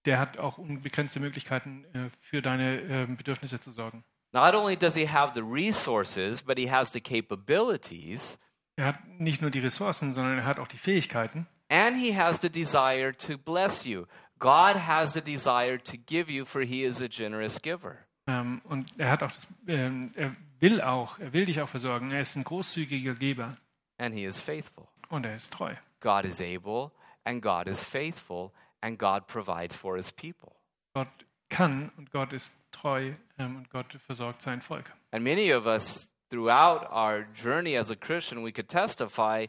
[0.06, 4.04] der hat auch unbegrenzte Möglichkeiten, äh, für deine äh, Bedürfnisse zu sorgen.
[4.32, 8.38] Not only does he have the resources, but he has the capabilities,
[8.76, 12.38] Er hat nicht nur die Ressourcen, sondern er hat auch die Fähigkeiten and he has
[12.40, 14.06] the desire to bless you.
[14.38, 17.96] God has the desire to give you, for he is a generous giver.
[18.26, 22.10] ähm, und er hat auch, das, ähm, er will auch, er will dich auch versorgen.
[22.12, 23.56] Er ist ein großzügiger Geber
[23.98, 24.86] And he is faithful.
[25.08, 25.74] und er ist treu.
[26.00, 26.90] God is able,
[27.24, 30.52] and God is faithful, and God provides for his people.
[30.94, 31.08] Gott
[31.48, 34.92] kann und Gott ist treu ähm, und Gott versorgt sein Volk.
[35.12, 39.46] And many of us, throughout our journey as a Christian, we could testify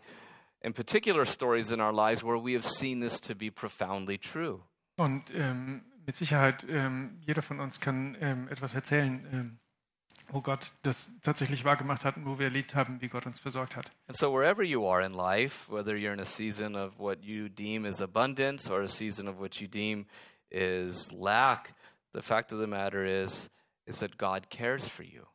[0.63, 4.61] in particular stories in our lives where we have seen this to be profoundly true.
[4.97, 9.59] Und ähm, mit Sicherheit, ähm, jeder von uns kann ähm, etwas erzählen, ähm,
[10.29, 13.75] wo Gott das tatsächlich wahrgemacht hat und wo wir erlebt haben, wie Gott uns versorgt
[13.75, 13.91] hat.
[14.07, 17.49] And so, wherever you are in life, whether you're in a season of what you
[17.49, 20.05] deem is abundance or a season of what you deem
[20.49, 21.73] is lack,
[22.13, 23.49] the fact of the matter is,
[23.85, 25.25] is that God cares for you.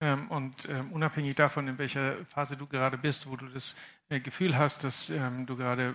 [0.00, 3.74] Ähm, und ähm, unabhängig davon, in welcher Phase du gerade bist, wo du das
[4.08, 5.94] äh, Gefühl hast, dass ähm, du gerade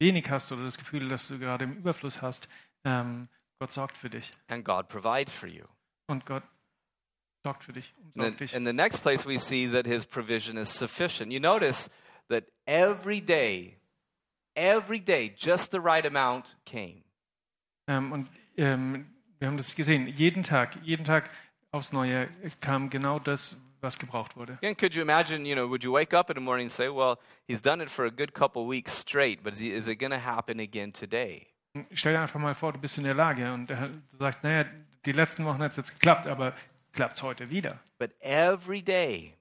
[0.00, 2.48] wenig hast oder das Gefühl, dass du gerade im Überfluss hast,
[2.82, 4.30] Gott sorgt für dich.
[4.48, 5.66] And God provides for you.
[6.06, 6.42] Und Gott
[7.44, 8.54] sorgt für dich, And dich.
[8.54, 11.30] in the next place, we see that his provision is sufficient.
[11.30, 11.90] You notice
[12.30, 13.76] that every day,
[14.54, 17.04] every day, just the right amount came.
[17.86, 20.06] Und ähm, wir haben das gesehen.
[20.06, 21.28] Jeden Tag, jeden Tag
[21.72, 22.28] aufs Neue
[22.60, 24.54] kam genau das, was gebraucht wurde.
[24.54, 26.88] Again, could you imagine, you know, would you wake up in the morning and say,
[26.88, 30.18] well, he's done it for a good couple weeks straight, but is, it going to
[30.18, 31.46] happen again today?
[31.94, 33.76] Stell dir einfach mal vor, du bist in der Lage und du
[34.18, 34.68] sagst, naja,
[35.04, 36.54] die letzten Wochen hat es jetzt geklappt, aber
[36.92, 37.78] klappt es heute wieder.
[37.98, 39.34] But every day,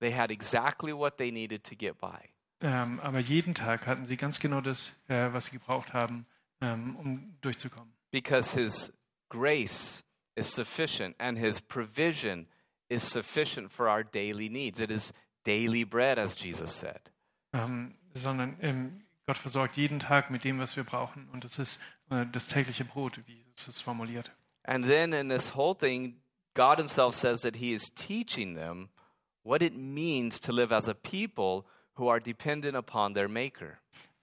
[0.00, 2.30] they had exactly what they needed to get by.
[2.60, 6.26] Ähm, aber jeden Tag hatten sie ganz genau das, äh, was sie gebraucht haben,
[6.60, 7.92] ähm, um durchzukommen.
[8.12, 8.92] Because his
[9.28, 10.04] grace
[10.36, 12.46] is sufficient and his provision
[12.88, 14.80] is sufficient for our daily needs.
[14.80, 15.12] It is
[15.44, 17.10] daily bread, as Jesus said.
[17.52, 21.28] Ähm, sondern ähm, Gott versorgt jeden Tag mit dem, was wir brauchen.
[21.32, 24.30] Und das ist äh, das tägliche Brot, wie Jesus es formuliert.
[24.64, 26.16] And then in this whole thing,
[26.54, 28.90] God Himself says that He is teaching them
[29.42, 33.78] what it means to live as a people who are dependent upon their Maker.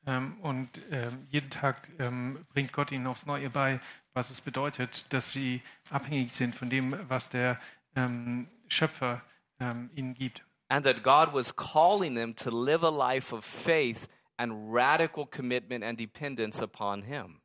[0.05, 3.79] Ähm, und ähm, jeden Tag ähm, bringt Gott ihnen aufs Neue bei,
[4.19, 7.57] was es bedeutet, dass sie abhängig sind von dem, was der
[7.95, 9.21] ähm, Schöpfer
[9.61, 10.43] ähm, ihnen gibt.
[10.67, 15.85] And that God was calling them to live a life of faith and radical commitment
[15.85, 17.39] and dependence upon Him.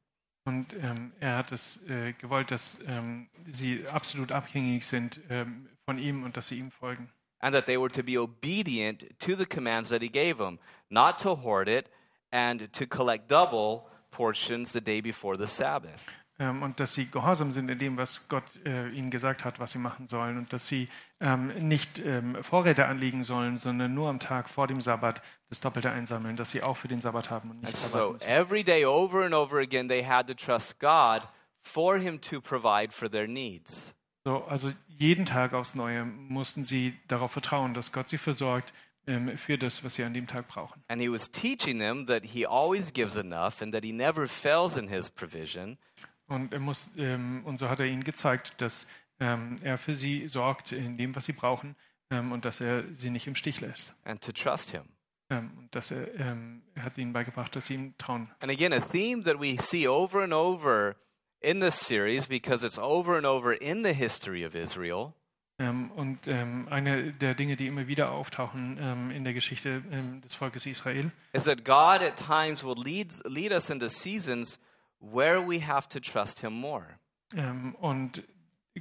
[0.47, 5.99] Und ähm, er hat es äh, gewollt, dass ähm, sie absolut abhängig sind ähm, von
[5.99, 7.09] ihm und dass sie ihm folgen.
[7.39, 10.59] And that they were to be obedient to the commands that He gave them,
[10.91, 11.89] not to hoard it
[12.33, 16.03] and to collect double portions the day before the Sabbath.
[16.38, 19.73] Ähm, und dass sie gehorsam sind in dem, was Gott äh, ihnen gesagt hat, was
[19.73, 20.88] sie machen sollen und dass sie
[21.20, 25.90] ähm, nicht ähm, Vorräte anlegen sollen, sondern nur am Tag vor dem Sabbat das Doppelte
[25.90, 28.31] einsammeln, dass sie auch für den Sabbat haben und nicht so Sabbat müssen.
[28.31, 31.23] every day, over and over again, they had to trust God
[31.62, 33.94] for Him to provide for their needs.
[34.27, 38.73] So, also jeden Tag aufs Neue mussten sie darauf vertrauen, dass Gott sie versorgt
[39.07, 40.83] ähm, für das, was sie an dem Tag brauchen.
[40.88, 44.77] And He was teaching them that He always gives enough and that He never fails
[44.77, 45.79] in His provision.
[46.27, 48.87] Und er muss ähm, und so hat er ihnen gezeigt, dass
[49.21, 51.77] ähm, er für sie sorgt in dem, was sie brauchen
[52.11, 53.95] ähm, und dass er sie nicht im Stich lässt.
[54.05, 54.83] and to trust him.
[55.31, 58.31] Ähm, und dass er, ähm, er hat ihnen beigebracht, dass sie ihm trauen.
[58.41, 60.97] And again, a theme that we see over and over
[61.41, 65.13] in this series because it's over and over in the history of Israel
[65.57, 68.77] Ähm, und eine der Dinge, die immer wieder auftauchen
[69.13, 69.83] in der Geschichte
[70.25, 74.59] des Volkes Israel, is that God at times will lead, lead us into seasons
[75.01, 76.99] where we have to trust him more.
[77.37, 78.23] ähm, und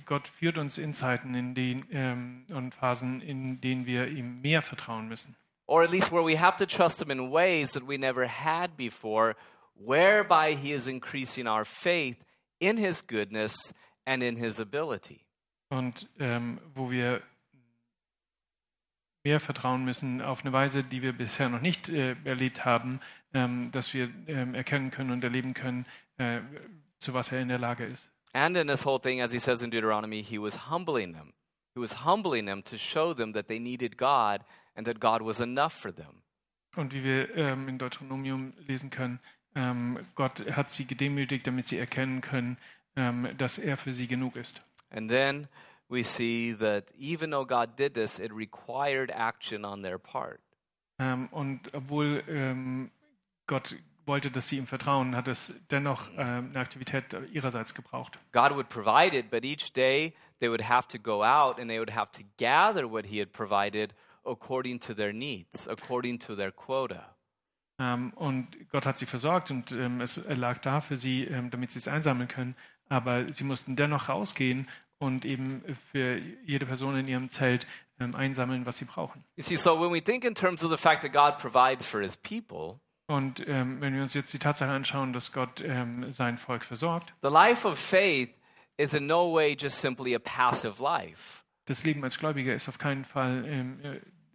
[0.05, 4.61] Gott führt uns in Zeiten in denen, ähm, und Phasen, in denen wir ihm mehr
[4.61, 5.35] vertrauen müssen.
[5.65, 8.75] Or at least where we have to trust him in ways that we never had
[8.75, 9.35] before,
[9.75, 12.17] whereby he is increasing our faith
[12.59, 13.73] in his goodness
[14.05, 15.21] and in his ability.
[15.69, 17.21] Und ähm, wo wir
[19.23, 22.99] mehr vertrauen müssen auf eine Weise, die wir bisher noch nicht äh, erlebt haben,
[23.33, 25.85] dass wir ähm, erkennen können und erleben können,
[26.17, 26.41] äh,
[26.99, 28.09] zu was er in der Lage ist.
[28.33, 31.33] And in this whole thing, as he says in Deuteronomy, he was humbling them.
[31.75, 34.41] He was humbling them to show them that they needed God
[34.75, 36.21] and that God was enough for them.
[36.75, 39.19] Und wie wir ähm, in Deuteronomium lesen können,
[39.55, 42.57] ähm, Gott hat sie gedemütigt, damit sie erkennen können,
[42.95, 44.63] ähm, dass er für sie genug ist.
[44.89, 45.47] And then
[45.89, 50.39] we see that even though God did this, it required action on their part.
[50.97, 52.91] Ähm, und obwohl ähm,
[53.47, 53.75] Gott
[54.05, 58.19] wollte, dass sie ihm vertrauen, hat es dennoch ähm, eine Aktivität ihrerseits gebraucht.
[58.31, 61.79] God would provide it, but each day they would have to go out and they
[61.79, 63.93] would have to gather what He had provided
[64.25, 67.15] according to their needs, according to their quota.
[67.79, 71.71] Ähm, und Gott hat sie versorgt und ähm, es lag da für sie, ähm, damit
[71.71, 72.55] sie es einsammeln können.
[72.89, 77.65] Aber sie mussten dennoch rausgehen und eben für jede Person in ihrem Zelt
[77.99, 79.23] ähm, einsammeln, was sie brauchen.
[79.35, 82.01] You see, so when we think in terms of the fact that God provides for
[82.01, 82.79] His people,
[83.13, 87.13] Und ähm, wenn wir uns jetzt die Tatsache anschauen, dass Gott ähm, sein Volk versorgt,
[87.21, 88.29] the life of faith
[88.77, 91.43] is in no way just simply a passive life.
[91.65, 93.79] das Leben als Gläubiger ist auf keinen Fall ähm,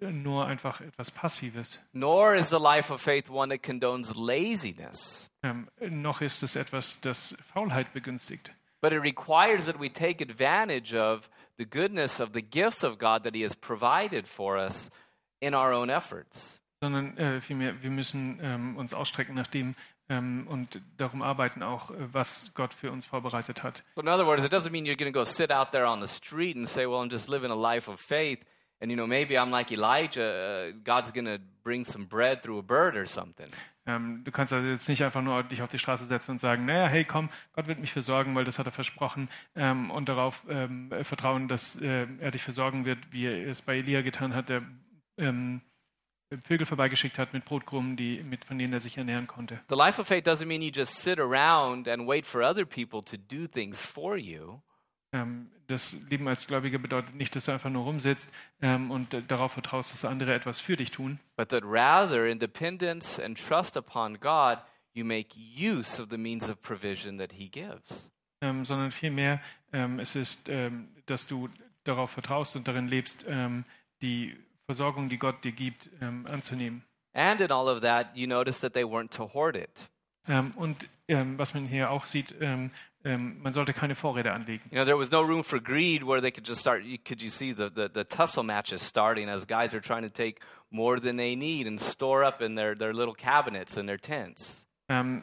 [0.01, 1.81] äh, nur einfach etwas Passives.
[1.93, 7.01] Nor is the life of faith one that condones laziness, Ähm, noch ist es etwas,
[7.01, 8.53] das Faulheit begünstigt.
[8.81, 13.25] but it requires that we take advantage of the goodness of the gifts of God
[13.25, 14.89] that He has provided for us
[15.41, 16.61] in our own efforts.
[16.81, 19.75] Sondern äh, vielmehr, wir müssen ähm, uns ausstrecken nach dem
[20.09, 23.83] ähm, und darum arbeiten auch, äh, was Gott für uns vorbereitet hat.
[23.95, 26.01] So in other words, it doesn't mean you're going to go sit out there on
[26.01, 28.41] the street and say, "Well, I'm just living a life of faith."
[28.81, 30.71] And you know, maybe I'm like Elijah.
[30.71, 33.51] Uh, God's going to bring some bread through a bird or something.
[33.87, 36.67] Ähm, du kannst also jetzt nicht einfach nur dich auf die Straße setzen und sagen,
[36.67, 40.45] naja, hey, komm, Gott wird mich versorgen, weil das hat er versprochen ähm, und darauf
[40.49, 44.51] ähm, vertrauen, dass äh, er dich versorgen wird, wie er es bei Elia getan hat,
[44.51, 44.63] der
[45.17, 45.63] ähm,
[46.45, 49.61] Vögel vorbeigeschickt hat mit Brotkrumen, die, mit, von denen er sich ernähren konnte.
[49.71, 53.03] The life of faith doesn't mean you just sit around and wait for other people
[53.03, 54.61] to do things for you.
[55.13, 59.53] Ähm, das Leben als Gläubiger bedeutet nicht, dass du einfach nur rumsitzt ähm, und darauf
[59.53, 64.21] vertraust, dass andere etwas für dich tun, but that rather in dependence and trust upon
[64.21, 64.59] God,
[64.93, 68.11] you make use of the means of provision that He gives.
[68.43, 69.41] ähm, sondern vielmehr
[69.73, 71.49] ähm, es ist, ähm, dass du
[71.85, 73.65] darauf vertraust und darin lebst, ähm,
[74.03, 74.37] die
[74.69, 76.85] Versorgung, die Gott dir gibt, ähm, anzunehmen.
[77.15, 79.89] And in all of that, you notice that they weren't to hoard it.
[80.29, 82.71] Ähm, und ähm, was man hier auch sieht, ähm,
[83.03, 84.69] ähm, man sollte keine Vorräte anlegen.
[84.71, 86.85] You know, there was no room for greed where they could just start.
[86.85, 90.11] You, could you see the, the, the tussle matches starting as guys are trying to
[90.11, 93.97] take more than they need and store up in their, their little cabinets and their
[93.99, 94.67] tents?
[94.91, 95.23] Ähm,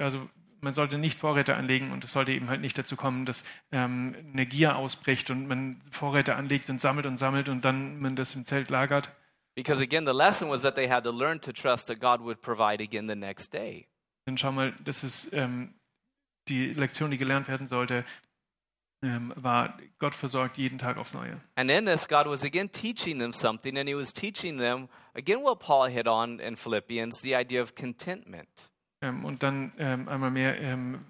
[0.00, 3.44] also man sollte nicht Vorräte anlegen und es sollte eben halt nicht dazu kommen, dass
[3.72, 8.16] ähm, eine Gier ausbricht und man Vorräte anlegt und sammelt und sammelt und dann man
[8.16, 9.10] das im Zelt lagert.
[9.54, 12.40] Because again, the lesson was that they had to learn to trust that God would
[12.40, 13.88] provide again the next day.
[14.24, 15.74] Dann schau mal, das ist ähm,
[16.48, 18.04] die Lektion, die gelernt werden sollte,
[19.02, 21.40] ähm, war, Gott versorgt jeden Tag aufs Neue.
[21.54, 25.42] And in this, God was again teaching them something, and He was teaching them, again,
[25.42, 28.68] what Paul hit on in Philippians the idea of contentment.
[29.00, 31.04] Ähm, und dann ähm, einmal mehr, ähm,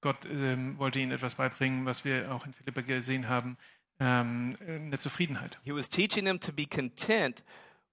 [0.00, 3.56] Gott ähm, wollte ihnen etwas beibringen, was wir auch in Philippa gesehen haben,
[4.00, 5.58] ähm, eine Zufriedenheit.
[5.64, 7.42] He was teaching them to be content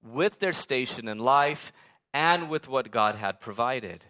[0.01, 1.71] with their station in life
[2.11, 4.05] and with what God had provided.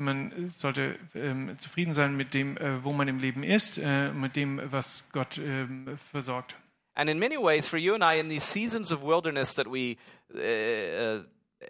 [0.00, 4.36] Man sollte ähm, zufrieden sein mit dem, äh, wo man im Leben ist, äh, mit
[4.36, 6.54] dem, was Gott ähm, versorgt.
[6.94, 9.96] And in many ways, for you and I, in these seasons of wilderness that we
[10.34, 11.22] uh, uh,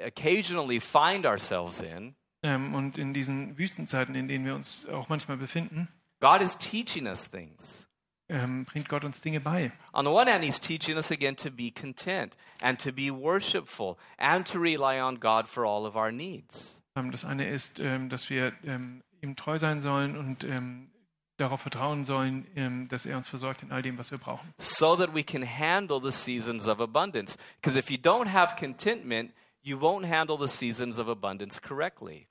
[0.05, 5.37] occasionally find ourselves in, Ähm, und in diesen Wüstenzeiten, in denen wir uns auch manchmal
[5.37, 5.89] befinden,
[6.21, 7.87] God is teaching us things.
[8.29, 9.73] ähm, bringt Gott uns Dinge bei.
[9.93, 13.97] On the one hand, He's teaching us again to be content and to be worshipful
[14.19, 16.81] and to rely on God for all of our needs.
[16.95, 20.91] Ähm, das eine ist, ähm, dass wir ähm, ihm treu sein sollen und ähm,
[21.39, 24.53] darauf vertrauen sollen, ähm, dass er uns versorgt in all dem, was wir brauchen.
[24.59, 27.37] so that we can handle the seasons of abundance.
[27.61, 29.33] Because if you don't have contentment,
[29.63, 32.28] you won't handle the seasons of abundance correctly.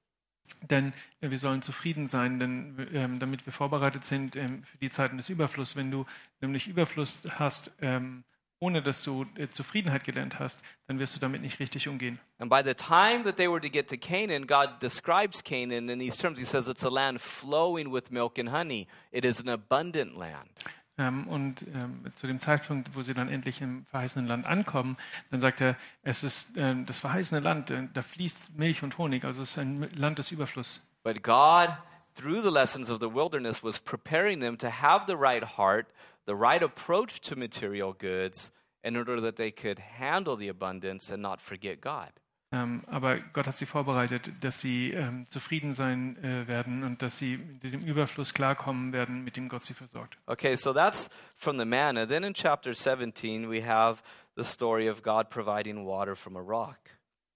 [0.70, 4.90] Denn äh, wir sollen zufrieden sein, denn, ähm, damit wir vorbereitet sind ähm, für die
[4.90, 5.76] Zeiten des Überflusses.
[5.76, 6.06] Wenn du
[6.42, 8.24] nämlich Überfluss hast, ähm,
[8.60, 12.20] ohne dass du äh, Zufriedenheit gelernt hast, dann wirst du damit nicht richtig umgehen.
[12.40, 16.00] And by the time that they were to get to Canaan, God describes Canaan in
[16.00, 16.40] these terms.
[16.40, 18.88] He says it's a land flowing with milk and honey.
[19.12, 20.50] It is an abundant land.
[20.98, 24.98] Ähm, und ähm, zu dem Zeitpunkt, wo sie dann endlich im verheißenen Land ankommen,
[25.30, 29.24] dann sagt er, es ist ähm, das verheißene Land, äh, da fließt Milch und Honig,
[29.24, 30.84] also es ist ein Land des Überflusses.
[31.04, 31.70] But God,
[32.16, 35.88] through the lessons of the wilderness, was preparing them to have the right heart,
[36.26, 38.52] the right approach to material goods,
[38.84, 42.12] in order that they could handle the abundance and not forget God.
[42.52, 47.18] Ähm, aber Gott hat sie vorbereitet, dass sie ähm, zufrieden sein äh, werden und dass
[47.18, 50.18] sie mit dem Überfluss klarkommen werden, mit dem Gott sie versorgt.
[50.28, 52.06] Okay, so that's from the manna.
[52.06, 54.02] Then in chapter 17, we have
[54.38, 56.78] the story of God providing water from a rock.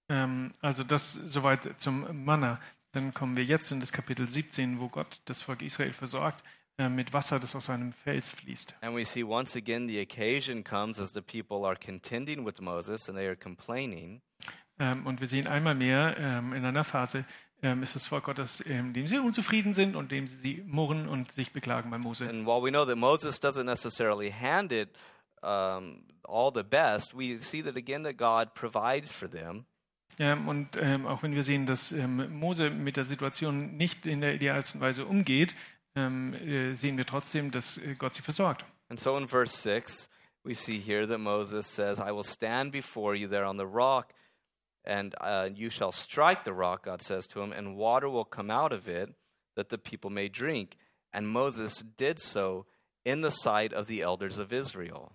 [0.08, 2.58] Ähm, also das soweit zum Manna.
[2.92, 6.42] Dann kommen wir jetzt in das Kapitel 17, wo Gott das Volk Israel versorgt
[6.78, 8.74] äh, mit Wasser, das aus einem Fels fließt.
[8.80, 13.08] And we see once again the occasion comes as the people are contending with Moses
[13.08, 14.22] and they are complaining.
[14.78, 17.24] Ähm, und wir sehen einmal mehr ähm, in einer Phase,
[17.62, 21.30] ähm, ist das Volk Gottes, ähm, dem sie unzufrieden sind und dem sie murren und
[21.30, 22.28] sich beklagen bei Mose.
[22.28, 24.88] And while we know that Moses doesn't necessarily hand it
[25.42, 29.64] um, all the best, we see that again that God provides for them.
[30.18, 34.20] Ähm, und ähm, auch wenn wir sehen, dass ähm, Mose mit der Situation nicht in
[34.20, 35.54] der idealsten Weise umgeht,
[35.94, 38.64] äh, sehen wir trotzdem, dass äh, Gott sie versorgt.
[38.88, 40.10] And so in verse 6,
[40.44, 44.12] we see here that Moses says, I will stand before you there on the rock,
[44.84, 48.50] and uh, you shall strike the rock, God says to him, and water will come
[48.50, 49.14] out of it,
[49.54, 50.76] that the people may drink.
[51.12, 52.66] And Moses did so
[53.04, 55.12] in the sight of the elders of Israel.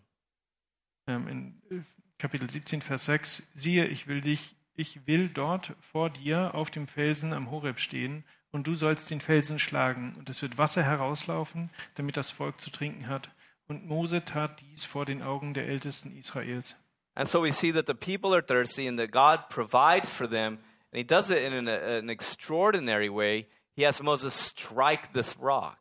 [1.07, 1.85] Ähm, in
[2.17, 6.87] Kapitel 17, Vers 6, siehe, ich will dich, ich will dort vor dir auf dem
[6.87, 11.69] Felsen am Horeb stehen, und du sollst den Felsen schlagen, und es wird Wasser herauslaufen,
[11.95, 13.29] damit das Volk zu trinken hat.
[13.67, 16.75] Und Mose tat dies vor den Augen der Ältesten Israels.
[17.17, 20.59] And so we see that the people are thirsty and that God provides for them,
[20.91, 23.47] and he does it in an, an extraordinary way.
[23.75, 25.79] He has Moses strike this rock.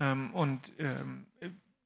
[0.00, 1.26] Ähm, und ähm,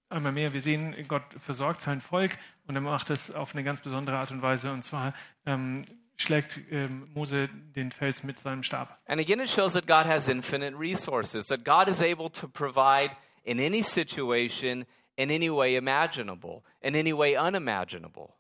[0.09, 3.81] einmal mehr, wir sehen, Gott versorgt sein Volk und er macht es auf eine ganz
[3.81, 4.71] besondere Art und Weise.
[4.71, 5.15] Und zwar
[5.47, 5.85] ähm,
[6.17, 9.01] schlägt ähm, Mose den Fels mit seinem Stab.
[9.07, 13.11] And again, it shows that God has infinite resources, that God is able to provide
[13.43, 18.36] in any situation, in any way imaginable, in any way unimaginable.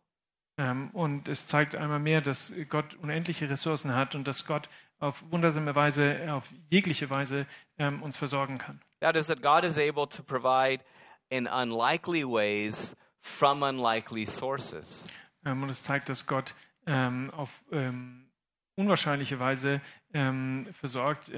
[0.58, 5.22] Ähm, und es zeigt einmal mehr, dass Gott unendliche Ressourcen hat und dass Gott auf
[5.30, 7.46] wundersame Weise, auf jegliche Weise
[7.78, 8.80] ähm, uns versorgen kann.
[9.00, 10.82] That is, that God is able to provide
[11.28, 15.04] in unlikely ways from unlikely sources.
[15.44, 16.54] Ähm, und es zeigt, dass Gott
[16.88, 17.64] auf
[18.76, 19.80] unwahrscheinliche Weise
[20.12, 21.32] versorgt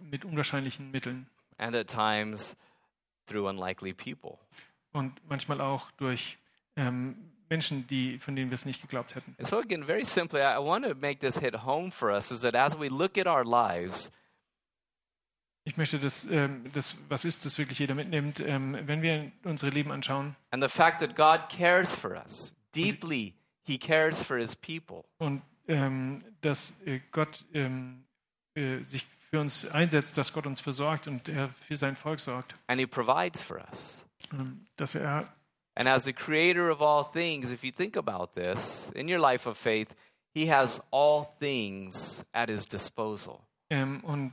[0.00, 1.28] mit unwahrscheinlichen Mitteln
[1.58, 2.56] and at times
[3.26, 4.38] through unlikely people.
[4.92, 6.38] und manchmal auch durch
[6.76, 9.34] ähm, Menschen, die, von denen wir es nicht geglaubt hätten.
[9.38, 12.40] And so, again, very simply, I, want to make this hit home for us is
[12.42, 14.10] that as we look at our lives,
[15.64, 19.70] Ich möchte, dass ähm, das, was ist, das wirklich jeder mitnimmt, ähm, wenn wir unsere
[19.70, 23.34] Leben anschauen and the fact that God cares for us deeply,
[23.64, 25.04] He cares for His people.
[25.18, 28.04] und ähm, dass äh, Gott ähm,
[28.54, 32.54] äh, sich für uns einsetzt, dass Gott uns versorgt und er für sein Volk sorgt,
[32.68, 34.02] And He provides for us.
[34.32, 35.30] ähm, dass er
[35.78, 39.46] And as the creator of all things, if you think about this, in your life
[39.46, 39.94] of faith,
[40.34, 43.44] He has all things at His disposal.
[43.70, 44.32] ähm, und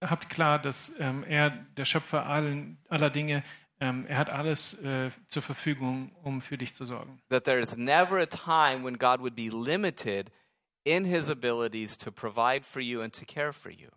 [0.00, 3.42] habt klar, dass ähm, er der Schöpfer allen, aller Dinge,
[3.80, 7.20] ähm, er hat alles äh, zur Verfügung, um für dich zu sorgen.
[7.28, 10.30] That there is never a time when God would be limited
[10.84, 13.88] in His abilities to provide for you and to care for you.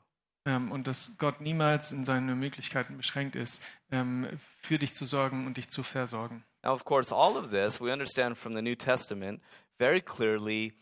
[0.46, 4.28] Ähm, und dass Gott niemals in seinen Möglichkeiten beschränkt ist, ähm,
[4.58, 6.44] für dich zu sorgen und dich zu versorgen.
[6.64, 9.42] Now, of course, all of this we understand from the New Testament
[9.78, 10.74] very clearly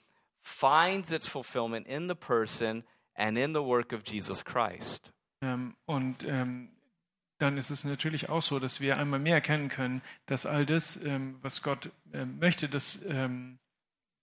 [0.42, 2.84] finds its fulfillment in the person
[3.14, 5.12] and in the work of Jesus Christ.
[5.42, 6.72] Ähm, und ähm,
[7.38, 11.02] dann ist es natürlich auch so, dass wir einmal mehr erkennen können, dass all das,
[11.04, 13.00] ähm, was Gott ähm, möchte, dass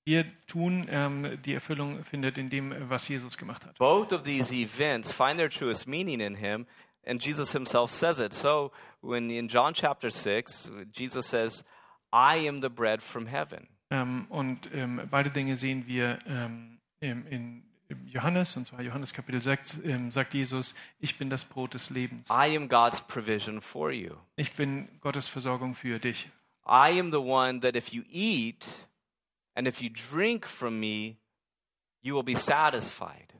[0.09, 3.77] wir tun, ähm, die Erfüllung findet in dem, was Jesus gemacht hat.
[3.77, 6.67] Both of these events find their truest meaning in him,
[7.07, 8.33] and Jesus himself says it.
[8.33, 11.63] So, when in John chapter 6, Jesus says,
[12.11, 13.69] I am the bread from heaven.
[13.91, 19.41] Ähm, und ähm, beide Dinge sehen wir ähm, in im Johannes, und zwar Johannes Kapitel
[19.41, 22.29] 6, ähm, sagt Jesus, ich bin das Brot des Lebens.
[22.29, 24.15] I am God's provision for you.
[24.37, 26.29] Ich bin Gottes Versorgung für dich.
[26.67, 28.69] I am the one that if you eat
[29.59, 31.19] and if you drink from me,
[32.01, 33.35] you will be satisfied.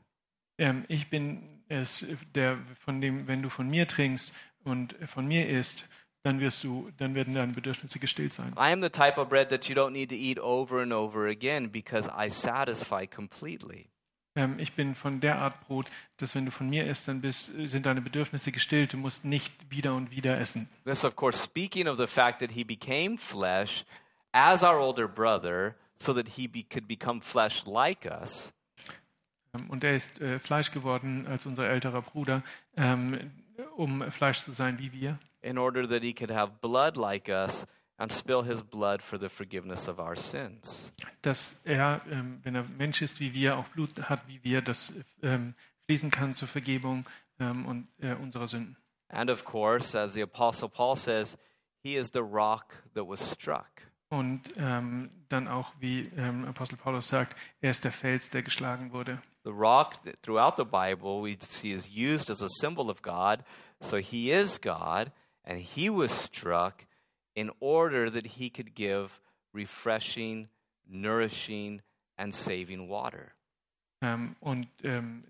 [0.57, 2.05] Ähm, ich bin es,
[2.35, 4.33] der, von dem, wenn du von mir trinkst
[4.65, 5.87] und von mir isst,
[6.23, 8.51] dann wirst du, dann werden deine Bedürfnisse gestillt sein.
[8.57, 11.27] I am the type of bread that you don't need to eat over and over
[11.27, 13.87] again because I satisfy completely.
[14.35, 15.85] Ähm, ich bin von der Art Brot,
[16.17, 18.91] dass wenn du von mir isst, dann bist, sind deine Bedürfnisse gestillt.
[18.91, 20.67] Du musst nicht wieder und wieder essen.
[20.83, 23.85] This, of course, speaking of the fact that he became flesh
[24.33, 28.53] as our older brother so that he be, could become flesh like us.
[29.53, 32.43] Ähm, Und er ist äh, Fleisch geworden als unser älterer Bruder,
[32.77, 33.31] ähm,
[33.75, 37.65] um Fleisch zu sein wie wir, in order that he could have blood like us
[37.97, 40.89] and spill his blood for the forgiveness of our sins.
[41.21, 44.93] dass er, ähm, wenn er Mensch ist wie wir, auch Blut hat wie wir, das
[45.21, 45.53] ähm,
[45.85, 47.05] fließen kann zur Vergebung
[47.39, 48.77] ähm, und, äh, unserer Sünden.
[49.09, 51.37] And of course, as the Apostle Paul says,
[51.81, 53.88] he is the rock that was struck.
[54.09, 58.91] Und ähm, dann auch, wie ähm, Apostel Paulus sagt, er ist der Fels, der geschlagen
[58.91, 59.21] wurde.
[59.43, 59.93] The rock,
[60.23, 63.43] throughout the Bible, we see is used as a symbol of God.
[63.79, 65.11] So he is God,
[65.43, 66.85] and he was struck
[67.35, 69.21] in order that he could give
[69.53, 70.49] refreshing,
[70.87, 71.81] nourishing,
[72.17, 73.31] and saving water.
[74.01, 75.23] Ähm, und ähm,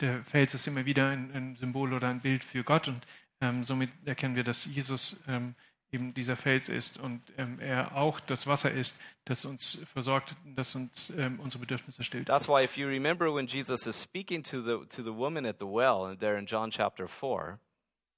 [0.00, 2.88] der Fels ist immer wieder ein, ein Symbol oder ein Bild für Gott.
[2.88, 3.06] Und
[3.40, 5.54] ähm, somit erkennen wir, dass Jesus ähm,
[5.94, 10.74] eben dieser Fels ist und ähm, er auch das Wasser ist, das uns versorgt, das
[10.74, 12.26] uns ähm, unsere Bedürfnisse stillt.
[12.26, 15.56] That's why, if you remember when Jesus is speaking to the, to the woman at
[15.58, 17.58] the well, there in John chapter 4,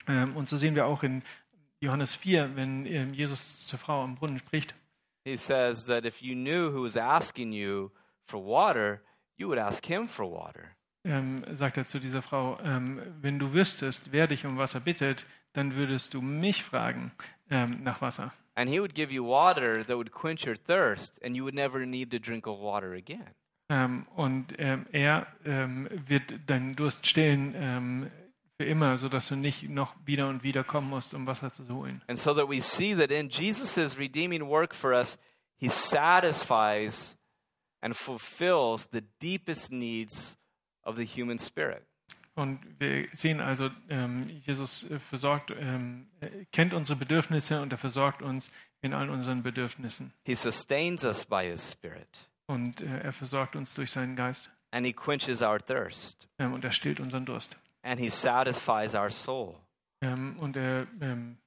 [0.09, 1.23] Ähm, und so sehen wir auch in
[1.81, 4.75] Johannes 4, wenn ähm, Jesus zur Frau am Brunnen spricht,
[5.25, 7.91] he says that if you knew who was asking you
[8.25, 9.03] for water,
[9.37, 10.76] you would ask him for water.
[11.07, 15.27] Ähm, sagt er zu dieser Frau, ähm, wenn du wüsstest, wer dich um Wasser bittet,
[15.53, 17.13] dann würdest du mich fragen
[17.51, 18.33] ähm, nach Wasser.
[18.57, 21.85] And he would give you water that would quench your thirst, and you would never
[21.85, 23.35] need to drink of water again.
[23.69, 28.11] Ähm, und ähm, er ähm, wird deinen Durst stillen ähm,
[28.57, 32.03] für immer, sodass du nicht noch wieder und wieder kommen musst, um Wasser zu holen.
[32.07, 35.19] And so that we see that in Jesus' redeeming work for us,
[35.57, 37.17] he satisfies
[37.83, 40.37] and fulfills the deepest needs
[40.87, 41.83] of the human spirit.
[42.35, 47.79] Und wir sehen also, ähm, Jesus äh, versorgt, ähm, er kennt unsere Bedürfnisse und er
[47.79, 48.51] versorgt uns
[48.83, 50.13] in all unseren Bedürfnissen.
[50.25, 54.51] He sustains us by his spirit, Und äh, er versorgt uns durch seinen Geist.
[54.71, 57.57] and he quenches our thirst, Ähm, und er stillt unseren Durst.
[57.83, 59.55] and he satisfies our soul.
[60.03, 61.39] Ähm, und er ähm,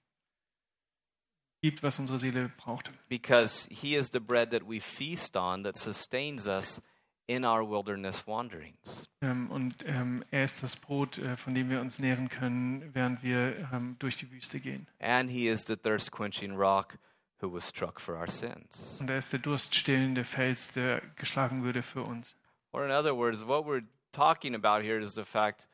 [1.61, 2.91] gibt, was unsere Seele braucht.
[3.09, 6.81] Because he is the bread that we feast on that sustains us
[7.29, 9.07] in our wilderness wanderings.
[9.21, 13.21] Ähm, und ähm, er ist das Brot, äh, von dem wir uns nähren können, während
[13.21, 14.87] wir ähm, durch die Wüste gehen.
[14.99, 16.97] And he is the thirst quenching rock
[17.39, 18.97] who was struck for our sins.
[18.99, 22.35] Und er ist der durststillende Fels, der geschlagen würde für uns.
[22.71, 25.67] Or, in other words, what we're talking about here is the fact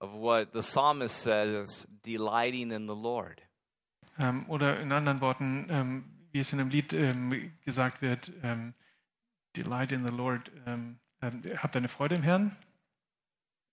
[0.00, 3.42] of what the psalmist says delighting in the Lord.
[4.48, 6.94] Oder in anderen Worten, wie es in einem Lied
[7.64, 8.32] gesagt wird,
[9.56, 12.56] Delight in the Lord, um, ähm, habt eine Freude im Herrn.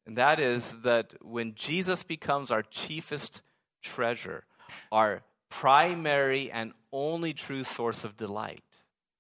[0.06, 3.44] And that is that when Jesus becomes our chiefest
[3.84, 4.44] treasure,
[4.92, 8.64] our primary and only true source of delight,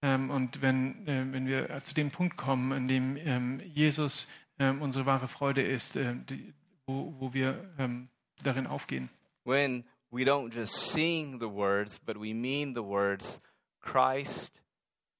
[0.03, 4.27] Ähm, und wenn, ähm, wenn wir äh, zu dem Punkt kommen, in dem ähm, Jesus
[4.57, 6.55] ähm, unsere wahre Freude ist, ähm, die,
[6.87, 8.09] wo, wo wir ähm,
[8.41, 9.09] darin aufgehen.
[9.43, 13.39] when we don't just sing the words, but we mean the words,
[13.79, 14.59] Christ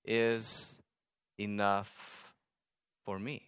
[0.03, 0.80] is
[1.38, 1.88] enough
[3.03, 3.41] for me.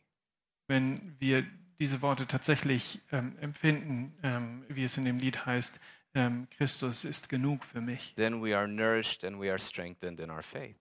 [0.67, 1.45] Wenn wir
[1.79, 5.79] diese Worte tatsächlich ähm, empfinden, ähm, wie es in dem Lied heißt,
[6.15, 10.29] ähm, Christus ist genug für mich, Then we are nourished and we are strengthened in
[10.29, 10.77] our faith.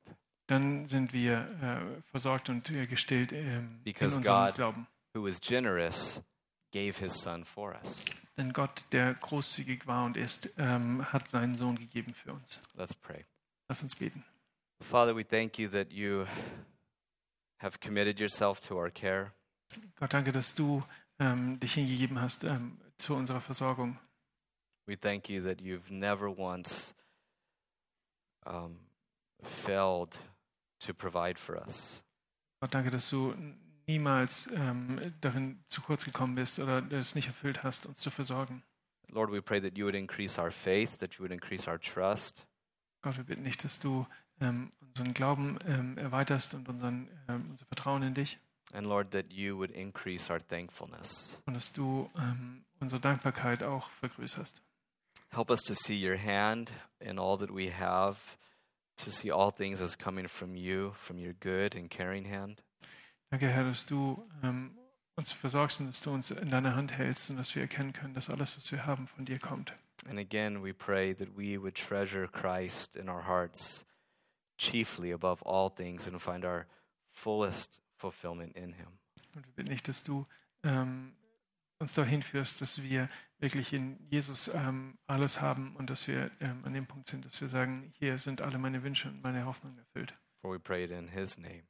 [0.46, 4.86] dann sind wir äh, versorgt und äh, gestillt ähm, in Because unserem God- Glauben.
[5.14, 6.22] Who is generous
[6.72, 8.02] gave his son for us.
[8.38, 12.60] Denn Gott, der großzügig war und ist, ähm, hat seinen Sohn gegeben für uns.
[12.74, 13.24] Let's pray.
[13.68, 14.24] Lass uns beten.
[14.80, 16.24] Father, we thank you that you
[17.62, 19.32] have committed yourself to our care.
[19.96, 20.82] Gott, danke, dass du
[21.18, 23.98] ähm, dich hingegeben hast ähm, zu unserer Versorgung.
[24.86, 26.94] We thank you that you've never once
[28.44, 28.78] um,
[29.42, 30.18] failed
[30.80, 32.02] to provide for us.
[32.60, 33.34] Gott, danke, dass du
[33.86, 38.62] niemals ähm, darin zu kurz gekommen bist oder es nicht erfüllt hast, uns zu versorgen.
[39.08, 42.46] Lord, we pray that you would increase our faith, that you would increase our trust,
[43.02, 44.06] Gott, wir bitten dich, dass du
[44.40, 48.38] ähm, unseren Glauben ähm, erweiterst und unseren, ähm, unser Vertrauen in dich
[48.72, 51.38] and Lord, that you would increase our thankfulness.
[51.46, 54.62] und dass du ähm, unsere Dankbarkeit auch vergrößerst.
[55.30, 58.18] Help us to see your hand in all that we have,
[58.96, 62.62] to see all things as coming from you, from your good and caring hand.
[63.30, 64.76] Danke, Herr, dass du ähm,
[65.16, 68.14] uns versorgst und dass du uns in deiner Hand hältst und dass wir erkennen können,
[68.14, 69.74] dass alles, was wir haben, von dir kommt.
[70.06, 73.86] And again, we pray that we would treasure Christ in our hearts
[74.62, 76.66] chiefly above all things and find our
[77.10, 78.98] fullest fulfillment in him.
[79.34, 80.26] Und wir bitten dich, dass du
[80.62, 81.14] ähm,
[81.78, 83.08] uns dahin führst, dass wir
[83.38, 87.40] wirklich in Jesus ähm, alles haben und dass wir ähm, an dem Punkt sind, dass
[87.40, 90.14] wir sagen, hier sind alle meine Wünsche und meine Hoffnungen erfüllt.
[90.40, 91.64] For we pray it in his name.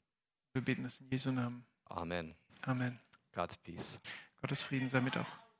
[0.52, 1.64] Wir beten das in Jesu Namen.
[1.86, 2.34] Amen.
[2.62, 2.98] Amen.
[3.32, 3.98] God's peace.
[4.40, 5.51] Gottes Frieden sei mit auch.